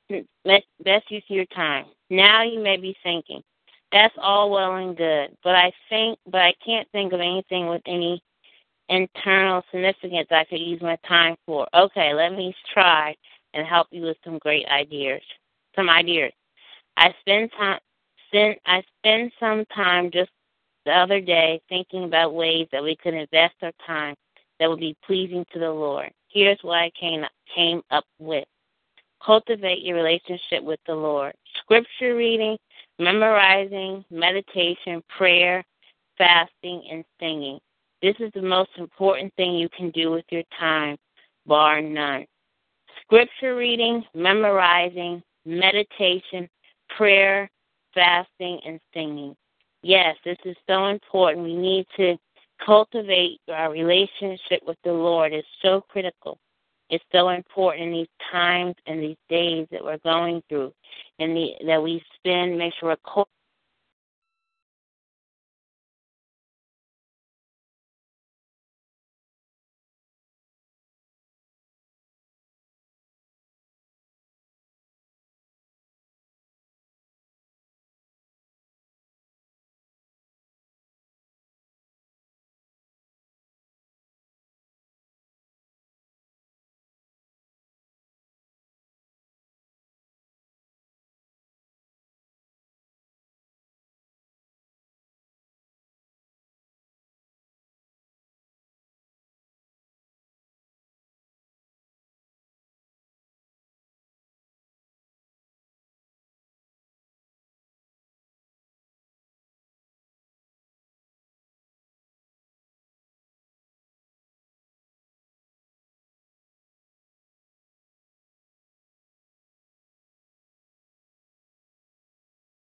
Hmm, 0.09 0.19
best 0.45 1.09
use 1.09 1.23
of 1.29 1.35
your 1.35 1.45
time. 1.45 1.85
Now 2.09 2.43
you 2.43 2.59
may 2.61 2.77
be 2.77 2.95
thinking, 3.03 3.41
that's 3.91 4.13
all 4.17 4.51
well 4.51 4.75
and 4.75 4.95
good, 4.95 5.35
but 5.43 5.55
I 5.55 5.71
think, 5.89 6.19
but 6.29 6.41
I 6.41 6.53
can't 6.63 6.87
think 6.91 7.13
of 7.13 7.19
anything 7.19 7.67
with 7.67 7.81
any 7.85 8.21
internal 8.89 9.63
significance 9.71 10.27
I 10.31 10.43
could 10.45 10.59
use 10.59 10.81
my 10.81 10.97
time 11.07 11.35
for. 11.45 11.67
Okay, 11.73 12.13
let 12.13 12.33
me 12.33 12.53
try 12.73 13.15
and 13.53 13.65
help 13.65 13.87
you 13.91 14.03
with 14.03 14.17
some 14.23 14.37
great 14.39 14.65
ideas. 14.67 15.21
Some 15.75 15.89
ideas. 15.89 16.31
I 16.97 17.13
spend 17.21 17.51
time 17.57 17.79
spend 18.27 18.55
I 18.65 18.83
spend 18.99 19.31
some 19.39 19.65
time 19.73 20.11
just 20.11 20.31
the 20.85 20.91
other 20.91 21.21
day 21.21 21.61
thinking 21.69 22.05
about 22.05 22.33
ways 22.33 22.67
that 22.71 22.83
we 22.83 22.95
could 22.95 23.13
invest 23.13 23.55
our 23.61 23.71
time 23.85 24.15
that 24.59 24.69
would 24.69 24.79
be 24.79 24.97
pleasing 25.05 25.45
to 25.53 25.59
the 25.59 25.71
Lord. 25.71 26.11
Here's 26.27 26.59
what 26.61 26.79
I 26.79 26.91
came 26.99 27.23
came 27.55 27.81
up 27.91 28.05
with. 28.19 28.45
Cultivate 29.23 29.81
your 29.81 29.95
relationship 29.97 30.63
with 30.63 30.79
the 30.87 30.95
Lord. 30.95 31.33
Scripture 31.57 32.15
reading, 32.15 32.57
memorizing, 32.99 34.05
meditation, 34.09 35.03
prayer, 35.09 35.63
fasting, 36.17 36.83
and 36.91 37.03
singing. 37.19 37.59
This 38.01 38.15
is 38.19 38.31
the 38.33 38.41
most 38.41 38.71
important 38.77 39.33
thing 39.35 39.55
you 39.55 39.69
can 39.75 39.91
do 39.91 40.11
with 40.11 40.25
your 40.29 40.43
time, 40.57 40.97
bar 41.45 41.81
none. 41.81 42.25
Scripture 43.01 43.55
reading, 43.55 44.03
memorizing, 44.13 45.21
meditation, 45.45 46.47
prayer, 46.95 47.49
fasting, 47.93 48.59
and 48.65 48.79
singing. 48.93 49.35
Yes, 49.81 50.15
this 50.23 50.37
is 50.45 50.55
so 50.67 50.87
important. 50.87 51.45
We 51.45 51.55
need 51.55 51.87
to 51.97 52.17
cultivate 52.65 53.39
our 53.49 53.71
relationship 53.71 54.61
with 54.65 54.77
the 54.83 54.93
Lord. 54.93 55.33
It's 55.33 55.47
so 55.61 55.81
critical. 55.89 56.37
It's 56.89 57.03
so 57.11 57.29
important 57.29 57.83
in 57.83 57.91
these 57.91 58.07
times 58.31 58.75
and 58.85 59.01
these 59.01 59.17
days 59.29 59.67
that 59.71 59.83
we're 59.83 59.99
going 59.99 60.41
through, 60.49 60.73
and 61.19 61.35
the, 61.35 61.51
that 61.65 61.81
we 61.81 62.03
spend. 62.15 62.57
Make 62.57 62.73
sure 62.79 62.89
we're 62.89 63.13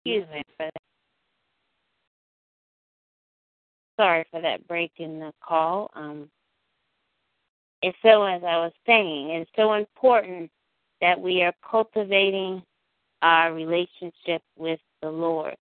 Excuse 0.05 0.27
me 0.33 0.43
for 0.57 0.65
that. 0.65 0.81
Sorry 3.97 4.25
for 4.31 4.41
that 4.41 4.67
break 4.67 4.91
in 4.97 5.19
the 5.19 5.31
call. 5.41 5.89
Um, 5.95 6.29
and 7.83 7.93
so, 8.01 8.23
as 8.23 8.41
I 8.43 8.57
was 8.57 8.73
saying, 8.85 9.29
it's 9.29 9.51
so 9.55 9.73
important 9.73 10.49
that 10.99 11.19
we 11.19 11.41
are 11.43 11.53
cultivating 11.69 12.63
our 13.21 13.53
relationship 13.53 14.41
with 14.57 14.79
the 15.01 15.09
Lord. 15.09 15.55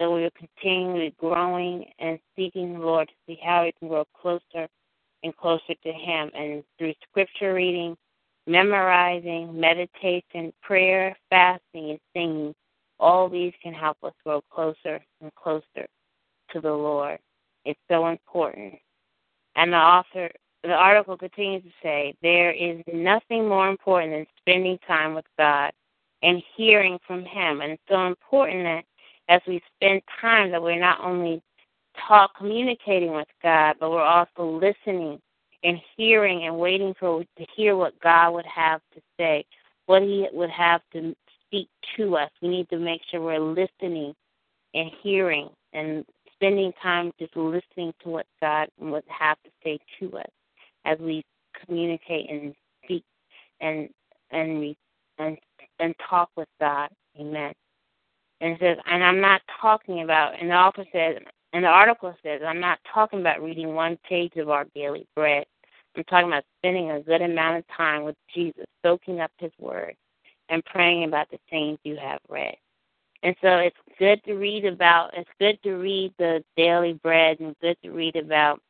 So 0.00 0.14
we 0.14 0.24
are 0.24 0.30
continually 0.30 1.14
growing 1.18 1.86
and 1.98 2.18
seeking 2.36 2.74
the 2.74 2.80
Lord 2.80 3.08
to 3.08 3.14
see 3.26 3.38
how 3.42 3.64
we 3.64 3.72
can 3.78 3.88
grow 3.88 4.04
closer 4.20 4.68
and 5.22 5.36
closer 5.36 5.74
to 5.82 5.92
Him. 5.92 6.30
And 6.34 6.62
through 6.78 6.94
scripture 7.08 7.54
reading, 7.54 7.96
memorizing, 8.46 9.58
meditation, 9.58 10.52
prayer, 10.62 11.16
fasting, 11.28 11.90
and 11.90 12.00
singing, 12.14 12.54
all 13.00 13.28
these 13.28 13.52
can 13.62 13.72
help 13.72 13.96
us 14.04 14.12
grow 14.24 14.42
closer 14.50 15.00
and 15.20 15.34
closer 15.34 15.86
to 16.52 16.60
the 16.60 16.72
Lord. 16.72 17.18
It's 17.64 17.80
so 17.90 18.08
important. 18.08 18.74
And 19.56 19.72
the 19.72 19.78
author, 19.78 20.30
the 20.62 20.72
article 20.72 21.16
continues 21.16 21.64
to 21.64 21.70
say, 21.82 22.14
there 22.22 22.52
is 22.52 22.82
nothing 22.92 23.48
more 23.48 23.68
important 23.68 24.12
than 24.12 24.26
spending 24.38 24.78
time 24.86 25.14
with 25.14 25.24
God 25.38 25.72
and 26.22 26.42
hearing 26.56 26.98
from 27.06 27.24
Him. 27.24 27.62
And 27.62 27.72
it's 27.72 27.82
so 27.88 28.06
important 28.06 28.64
that 28.64 28.84
as 29.28 29.40
we 29.46 29.62
spend 29.76 30.02
time, 30.20 30.50
that 30.50 30.62
we're 30.62 30.78
not 30.78 31.00
only 31.02 31.42
talk 32.06 32.36
communicating 32.36 33.12
with 33.12 33.28
God, 33.42 33.76
but 33.80 33.90
we're 33.90 34.02
also 34.02 34.44
listening 34.44 35.20
and 35.62 35.78
hearing 35.96 36.44
and 36.46 36.58
waiting 36.58 36.94
for 36.98 37.22
to 37.22 37.46
hear 37.56 37.76
what 37.76 37.98
God 38.00 38.32
would 38.32 38.46
have 38.46 38.80
to 38.94 39.00
say, 39.18 39.44
what 39.86 40.02
He 40.02 40.26
would 40.32 40.50
have 40.50 40.82
to 40.92 41.14
speak 41.50 41.68
to 41.96 42.16
us. 42.16 42.30
We 42.40 42.48
need 42.48 42.68
to 42.70 42.78
make 42.78 43.00
sure 43.10 43.20
we're 43.20 43.38
listening 43.38 44.14
and 44.74 44.90
hearing 45.02 45.50
and 45.72 46.04
spending 46.34 46.72
time 46.82 47.12
just 47.18 47.36
listening 47.36 47.92
to 48.02 48.08
what 48.08 48.26
God 48.40 48.68
would 48.78 49.04
have 49.08 49.36
to 49.44 49.50
say 49.62 49.78
to 49.98 50.18
us 50.18 50.30
as 50.84 50.98
we 50.98 51.24
communicate 51.66 52.30
and 52.30 52.54
speak 52.84 53.04
and 53.60 53.88
and 54.30 54.74
and 55.18 55.36
and 55.78 55.94
talk 56.08 56.30
with 56.36 56.48
God. 56.60 56.88
Amen. 57.18 57.52
And 58.40 58.56
says, 58.58 58.78
and 58.86 59.04
I'm 59.04 59.20
not 59.20 59.42
talking 59.60 60.02
about, 60.02 60.40
and 60.40 60.48
the 60.48 60.54
author 60.54 60.86
says, 60.92 61.16
and 61.52 61.64
the 61.64 61.68
article 61.68 62.14
says, 62.22 62.40
I'm 62.46 62.60
not 62.60 62.78
talking 62.92 63.20
about 63.20 63.42
reading 63.42 63.74
one 63.74 63.98
page 64.08 64.36
of 64.36 64.48
our 64.48 64.64
daily 64.74 65.06
bread. 65.14 65.44
I'm 65.94 66.04
talking 66.04 66.28
about 66.28 66.44
spending 66.58 66.90
a 66.90 67.00
good 67.00 67.20
amount 67.20 67.58
of 67.58 67.64
time 67.76 68.04
with 68.04 68.16
Jesus, 68.34 68.64
soaking 68.82 69.20
up 69.20 69.30
His 69.38 69.50
Word, 69.58 69.94
and 70.50 70.64
praying 70.64 71.04
about 71.04 71.30
the 71.30 71.38
things 71.48 71.78
you 71.84 71.96
have 71.96 72.20
read. 72.28 72.56
And 73.22 73.34
so 73.42 73.56
it's 73.56 73.76
good 73.98 74.22
to 74.24 74.34
read 74.34 74.64
about. 74.64 75.10
It's 75.14 75.30
good 75.38 75.62
to 75.62 75.74
read 75.74 76.12
the 76.18 76.42
daily 76.56 76.94
bread, 76.94 77.40
and 77.40 77.56
good 77.60 77.76
to 77.82 77.90
read 77.90 78.16
about 78.16 78.60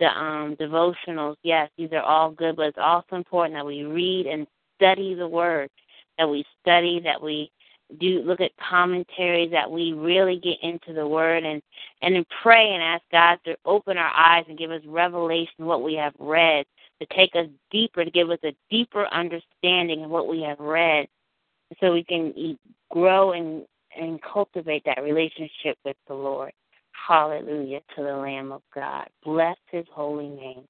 the 0.00 0.06
um 0.06 0.56
devotionals. 0.56 1.36
Yes, 1.42 1.70
these 1.76 1.92
are 1.92 2.02
all 2.02 2.30
good, 2.30 2.56
but 2.56 2.66
it's 2.66 2.78
also 2.80 3.16
important 3.16 3.54
that 3.54 3.66
we 3.66 3.84
read 3.84 4.26
and 4.26 4.46
study 4.76 5.14
the 5.14 5.28
Word, 5.28 5.70
that 6.18 6.28
we 6.28 6.44
study, 6.62 7.00
that 7.00 7.20
we 7.20 7.50
do 7.98 8.22
look 8.22 8.40
at 8.40 8.50
commentaries 8.56 9.50
that 9.50 9.70
we 9.70 9.92
really 9.92 10.38
get 10.38 10.56
into 10.62 10.92
the 10.92 11.06
word 11.06 11.44
and 11.44 11.62
and 12.02 12.14
then 12.14 12.24
pray 12.42 12.72
and 12.72 12.82
ask 12.82 13.02
God 13.12 13.38
to 13.44 13.56
open 13.64 13.98
our 13.98 14.12
eyes 14.14 14.44
and 14.48 14.58
give 14.58 14.70
us 14.70 14.82
revelation 14.86 15.66
what 15.66 15.82
we 15.82 15.94
have 15.94 16.14
read 16.18 16.66
to 17.00 17.06
take 17.14 17.34
us 17.36 17.46
deeper 17.70 18.04
to 18.04 18.10
give 18.10 18.30
us 18.30 18.38
a 18.44 18.54
deeper 18.70 19.06
understanding 19.12 20.04
of 20.04 20.10
what 20.10 20.28
we 20.28 20.42
have 20.42 20.58
read 20.58 21.06
so 21.80 21.92
we 21.92 22.04
can 22.04 22.58
grow 22.90 23.32
and 23.32 23.64
and 23.96 24.20
cultivate 24.22 24.82
that 24.84 25.02
relationship 25.02 25.78
with 25.84 25.96
the 26.08 26.14
Lord. 26.14 26.52
Hallelujah 26.92 27.80
to 27.96 28.02
the 28.02 28.16
Lamb 28.16 28.52
of 28.52 28.62
God. 28.74 29.08
Bless 29.24 29.56
his 29.70 29.86
holy 29.92 30.28
name. 30.28 30.64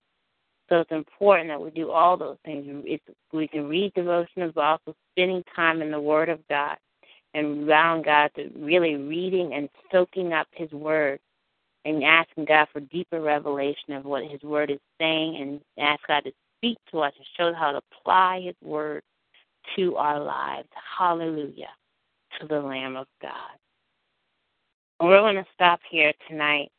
So 0.68 0.80
it's 0.80 0.90
important 0.90 1.48
that 1.48 1.61
we 1.61 1.70
do 1.70 1.90
all 1.90 2.16
those 2.16 2.38
things. 2.44 2.64
It's, 2.87 3.04
we 3.33 3.46
can 3.48 3.68
read 3.68 3.92
devotionals, 3.94 4.54
but 4.54 4.64
also 4.64 4.94
spending 5.12 5.44
time 5.54 5.83
in 5.83 5.90
the 5.90 6.00
Word 6.00 6.28
of 6.28 6.40
God 6.48 6.76
and 7.35 7.64
allowing 7.64 8.02
God 8.02 8.30
to 8.37 8.50
really 8.57 8.96
reading 8.96 9.52
and 9.54 9.68
soaking 9.92 10.33
up 10.33 10.46
His 10.52 10.70
Word 10.72 11.20
and 11.85 12.02
asking 12.02 12.46
God 12.46 12.68
for 12.72 12.80
deeper 12.80 13.20
revelation 13.20 13.92
of 13.92 14.04
what 14.04 14.24
His 14.24 14.42
Word 14.42 14.70
is 14.70 14.80
saying 14.98 15.37
and 15.37 15.61
ask 15.78 16.00
God 16.09 16.24
to 16.24 16.33
speak 16.59 16.78
to 16.92 17.00
us 17.00 17.12
and 17.16 17.26
show 17.37 17.48
us 17.48 17.57
how 17.59 17.72
to 17.72 17.83
apply 17.92 18.40
His 18.40 18.57
Word 18.62 19.02
to 19.77 19.96
our 19.96 20.20
lives. 20.20 20.68
Hallelujah 20.98 21.70
to 22.40 22.46
the 22.46 22.61
Lamb 22.61 22.96
of 22.96 23.07
God. 23.22 23.33
We're 25.00 25.20
going 25.20 25.37
to 25.37 25.46
stop 25.55 25.81
here 25.90 26.12
tonight 26.29 26.70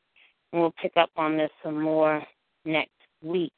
and 0.52 0.62
we'll 0.62 0.74
pick 0.82 0.94
up 0.98 1.10
on 1.18 1.38
this 1.38 1.52
some 1.64 1.82
more 1.82 2.24
next 2.66 2.92
week. 3.22 3.54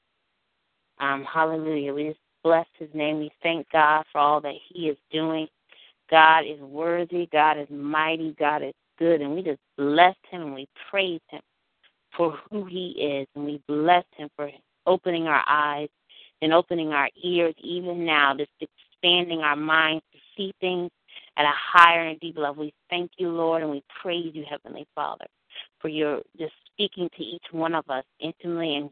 Um, 0.99 1.25
hallelujah. 1.31 1.93
We 1.93 2.07
just 2.09 2.19
bless 2.43 2.67
His 2.77 2.89
name. 2.93 3.19
We 3.19 3.31
thank 3.43 3.67
God 3.71 4.03
for 4.11 4.19
all 4.19 4.41
that 4.41 4.55
He 4.69 4.87
is 4.89 4.97
doing 5.11 5.47
God 6.09 6.45
is 6.45 6.59
worthy, 6.59 7.27
God 7.31 7.57
is 7.57 7.67
mighty, 7.69 8.35
God 8.39 8.63
is 8.63 8.73
good, 8.97 9.21
and 9.21 9.35
we 9.35 9.41
just 9.41 9.59
bless 9.77 10.15
Him 10.29 10.41
and 10.41 10.53
we 10.53 10.67
praise 10.89 11.21
Him 11.29 11.41
for 12.15 12.37
who 12.49 12.65
He 12.65 12.91
is, 12.91 13.27
and 13.35 13.45
we 13.45 13.61
bless 13.67 14.05
Him 14.15 14.29
for 14.35 14.49
opening 14.85 15.27
our 15.27 15.43
eyes 15.47 15.89
and 16.41 16.53
opening 16.53 16.93
our 16.93 17.09
ears 17.23 17.55
even 17.61 18.05
now, 18.05 18.35
just 18.35 18.51
expanding 19.01 19.39
our 19.39 19.55
minds 19.55 20.03
to 20.13 20.19
see 20.35 20.53
things 20.59 20.91
at 21.37 21.45
a 21.45 21.53
higher 21.55 22.07
and 22.07 22.19
deeper 22.19 22.41
level. 22.41 22.63
We 22.63 22.73
thank 22.89 23.11
you, 23.17 23.29
Lord, 23.29 23.61
and 23.61 23.71
we 23.71 23.83
praise 24.01 24.31
you, 24.33 24.43
Heavenly 24.49 24.87
Father, 24.95 25.25
for 25.79 25.89
your 25.89 26.21
just 26.37 26.53
speaking 26.73 27.09
to 27.17 27.23
each 27.23 27.45
one 27.51 27.75
of 27.75 27.89
us 27.89 28.03
intimately 28.19 28.75
and 28.75 28.89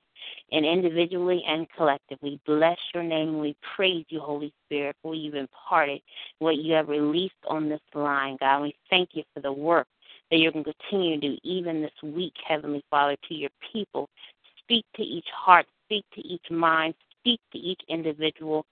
and 0.52 0.66
individually 0.66 1.44
and 1.48 1.68
collectively. 1.76 2.40
Bless 2.46 2.78
your 2.94 3.04
name. 3.04 3.40
We 3.40 3.56
praise 3.76 4.06
you, 4.10 4.20
Holy 4.20 4.54
Spirit, 4.66 4.96
for 5.02 5.14
you've 5.14 5.36
imparted 5.36 6.02
what 6.40 6.58
you 6.58 6.74
have 6.74 6.88
released 6.88 7.34
on 7.48 7.70
this 7.70 7.82
line, 7.94 8.38
God. 8.40 8.64
We 8.64 8.76
thank 8.90 9.10
you 9.14 9.24
for 9.34 9.42
the 9.42 9.52
work 9.52 9.88
that 10.32 10.38
you're 10.38 10.52
going 10.52 10.66
to 10.66 10.74
continue 10.90 11.20
to 11.20 11.28
do 11.30 11.38
even 11.44 11.82
this 11.82 11.92
week, 12.02 12.34
Heavenly 12.48 12.84
Father, 12.90 13.16
to 13.28 13.34
your 13.36 13.52
people. 13.72 14.10
Speak 14.60 14.86
to 14.96 15.04
each 15.04 15.28
heart, 15.36 15.68
speak 15.86 16.06
to 16.16 16.22
each 16.22 16.50
mind, 16.50 16.96
speak 17.20 17.40
to 17.52 17.60
each 17.60 17.82
individual, 17.88 18.66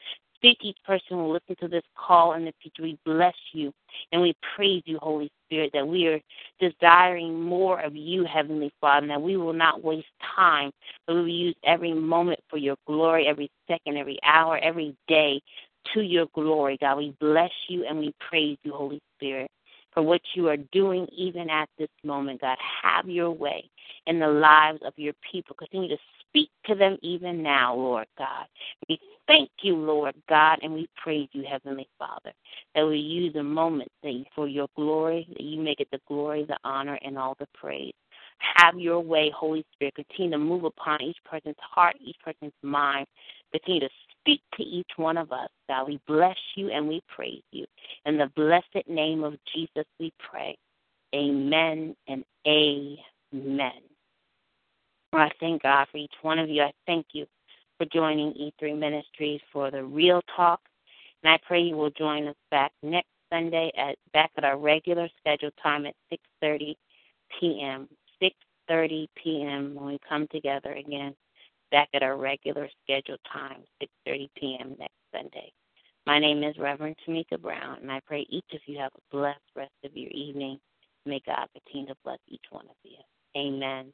speak 0.43 0.57
each 0.61 0.77
person 0.85 1.17
who 1.17 1.31
listen 1.31 1.55
to 1.61 1.69
this 1.69 1.83
call 1.95 2.33
in 2.33 2.43
the 2.43 2.53
future. 2.61 2.83
We 2.83 2.99
bless 3.05 3.35
you 3.53 3.71
and 4.11 4.21
we 4.21 4.35
praise 4.55 4.83
you, 4.85 4.99
Holy 5.01 5.31
Spirit, 5.45 5.71
that 5.73 5.87
we 5.87 6.07
are 6.07 6.19
desiring 6.59 7.41
more 7.41 7.79
of 7.79 7.95
you, 7.95 8.25
Heavenly 8.25 8.73
Father, 8.81 9.03
and 9.03 9.11
that 9.11 9.21
we 9.21 9.37
will 9.37 9.53
not 9.53 9.83
waste 9.83 10.07
time, 10.35 10.71
but 11.07 11.15
we 11.15 11.21
will 11.21 11.27
use 11.29 11.55
every 11.65 11.93
moment 11.93 12.41
for 12.49 12.57
your 12.57 12.75
glory, 12.85 13.25
every 13.25 13.49
second, 13.69 13.97
every 13.97 14.19
hour, 14.25 14.57
every 14.57 14.95
day 15.07 15.41
to 15.93 16.01
your 16.01 16.25
glory, 16.33 16.77
God. 16.79 16.97
We 16.97 17.15
bless 17.21 17.51
you 17.69 17.85
and 17.87 17.99
we 17.99 18.13
praise 18.29 18.57
you, 18.63 18.73
Holy 18.73 19.01
Spirit 19.17 19.49
for 19.93 20.01
what 20.01 20.21
you 20.33 20.49
are 20.49 20.57
doing 20.71 21.07
even 21.15 21.49
at 21.49 21.69
this 21.77 21.89
moment, 22.03 22.41
God. 22.41 22.57
Have 22.81 23.07
your 23.07 23.31
way 23.31 23.69
in 24.07 24.19
the 24.19 24.27
lives 24.27 24.79
of 24.83 24.93
your 24.97 25.13
people. 25.31 25.55
Continue 25.55 25.89
to 25.89 25.97
speak 26.33 26.49
to 26.65 26.75
them 26.75 26.97
even 27.01 27.43
now, 27.43 27.75
Lord 27.75 28.07
God. 28.17 28.45
We 28.89 28.99
thank 29.27 29.49
you, 29.61 29.75
Lord 29.75 30.15
God, 30.27 30.59
and 30.63 30.73
we 30.73 30.89
praise 30.97 31.29
you, 31.31 31.43
Heavenly 31.49 31.87
Father, 31.99 32.33
that 32.73 32.87
we 32.87 32.97
use 32.97 33.35
a 33.35 33.43
moment 33.43 33.91
for 34.35 34.47
your 34.47 34.67
glory, 34.75 35.27
that 35.29 35.43
you 35.43 35.61
make 35.61 35.79
it 35.79 35.87
the 35.91 36.01
glory, 36.07 36.43
the 36.45 36.57
honor, 36.63 36.97
and 37.03 37.17
all 37.17 37.35
the 37.39 37.47
praise. 37.53 37.93
Have 38.55 38.79
your 38.79 38.99
way, 38.99 39.31
Holy 39.35 39.63
Spirit. 39.73 39.95
Continue 39.95 40.31
to 40.31 40.37
move 40.37 40.63
upon 40.63 41.01
each 41.01 41.17
person's 41.23 41.55
heart, 41.61 41.95
each 42.03 42.17
person's 42.23 42.53
mind. 42.61 43.05
Continue 43.51 43.81
to 43.81 43.89
speak 44.19 44.41
to 44.57 44.63
each 44.63 44.89
one 44.97 45.17
of 45.17 45.31
us. 45.31 45.49
God, 45.69 45.87
we 45.87 45.99
bless 46.07 46.37
you 46.55 46.69
and 46.69 46.87
we 46.87 47.01
praise 47.15 47.43
you. 47.51 47.65
In 48.05 48.17
the 48.17 48.29
blessed 48.35 48.87
name 48.87 49.23
of 49.23 49.35
Jesus, 49.53 49.85
we 49.99 50.11
pray. 50.19 50.57
Amen 51.15 51.95
and 52.07 52.25
amen. 52.47 53.92
I 55.17 55.29
thank 55.39 55.61
God 55.63 55.87
for 55.91 55.97
each 55.97 56.13
one 56.21 56.39
of 56.39 56.49
you. 56.49 56.63
I 56.63 56.73
thank 56.87 57.07
you 57.13 57.25
for 57.77 57.85
joining 57.85 58.33
E3 58.33 58.77
Ministries 58.77 59.41
for 59.51 59.69
the 59.69 59.83
Real 59.83 60.21
Talk. 60.35 60.59
And 61.23 61.31
I 61.31 61.39
pray 61.45 61.61
you 61.61 61.75
will 61.75 61.91
join 61.91 62.27
us 62.27 62.35
back 62.51 62.71
next 62.81 63.07
Sunday 63.31 63.71
at 63.77 63.95
back 64.13 64.31
at 64.37 64.43
our 64.43 64.57
regular 64.57 65.07
scheduled 65.19 65.53
time 65.61 65.85
at 65.85 65.95
6:30 66.43 66.75
p.m. 67.39 67.87
6:30 68.21 69.07
p.m. 69.21 69.75
when 69.75 69.85
we 69.85 69.99
come 70.07 70.27
together 70.27 70.73
again 70.73 71.15
back 71.71 71.89
at 71.93 72.03
our 72.03 72.17
regular 72.17 72.67
scheduled 72.83 73.19
time 73.31 73.61
6:30 74.07 74.29
p.m. 74.37 74.75
next 74.79 74.93
Sunday. 75.13 75.51
My 76.05 76.19
name 76.19 76.43
is 76.43 76.57
Reverend 76.57 76.97
Tamika 77.07 77.41
Brown, 77.41 77.77
and 77.81 77.91
I 77.91 78.01
pray 78.05 78.25
each 78.29 78.51
of 78.53 78.59
you 78.65 78.77
have 78.79 78.91
a 78.95 79.15
blessed 79.15 79.39
rest 79.55 79.71
of 79.85 79.95
your 79.95 80.11
evening. 80.11 80.59
May 81.05 81.21
God 81.25 81.47
continue 81.53 81.87
to 81.87 81.95
bless 82.03 82.19
each 82.27 82.45
one 82.51 82.65
of 82.65 82.75
you. 82.83 82.97
Amen 83.37 83.93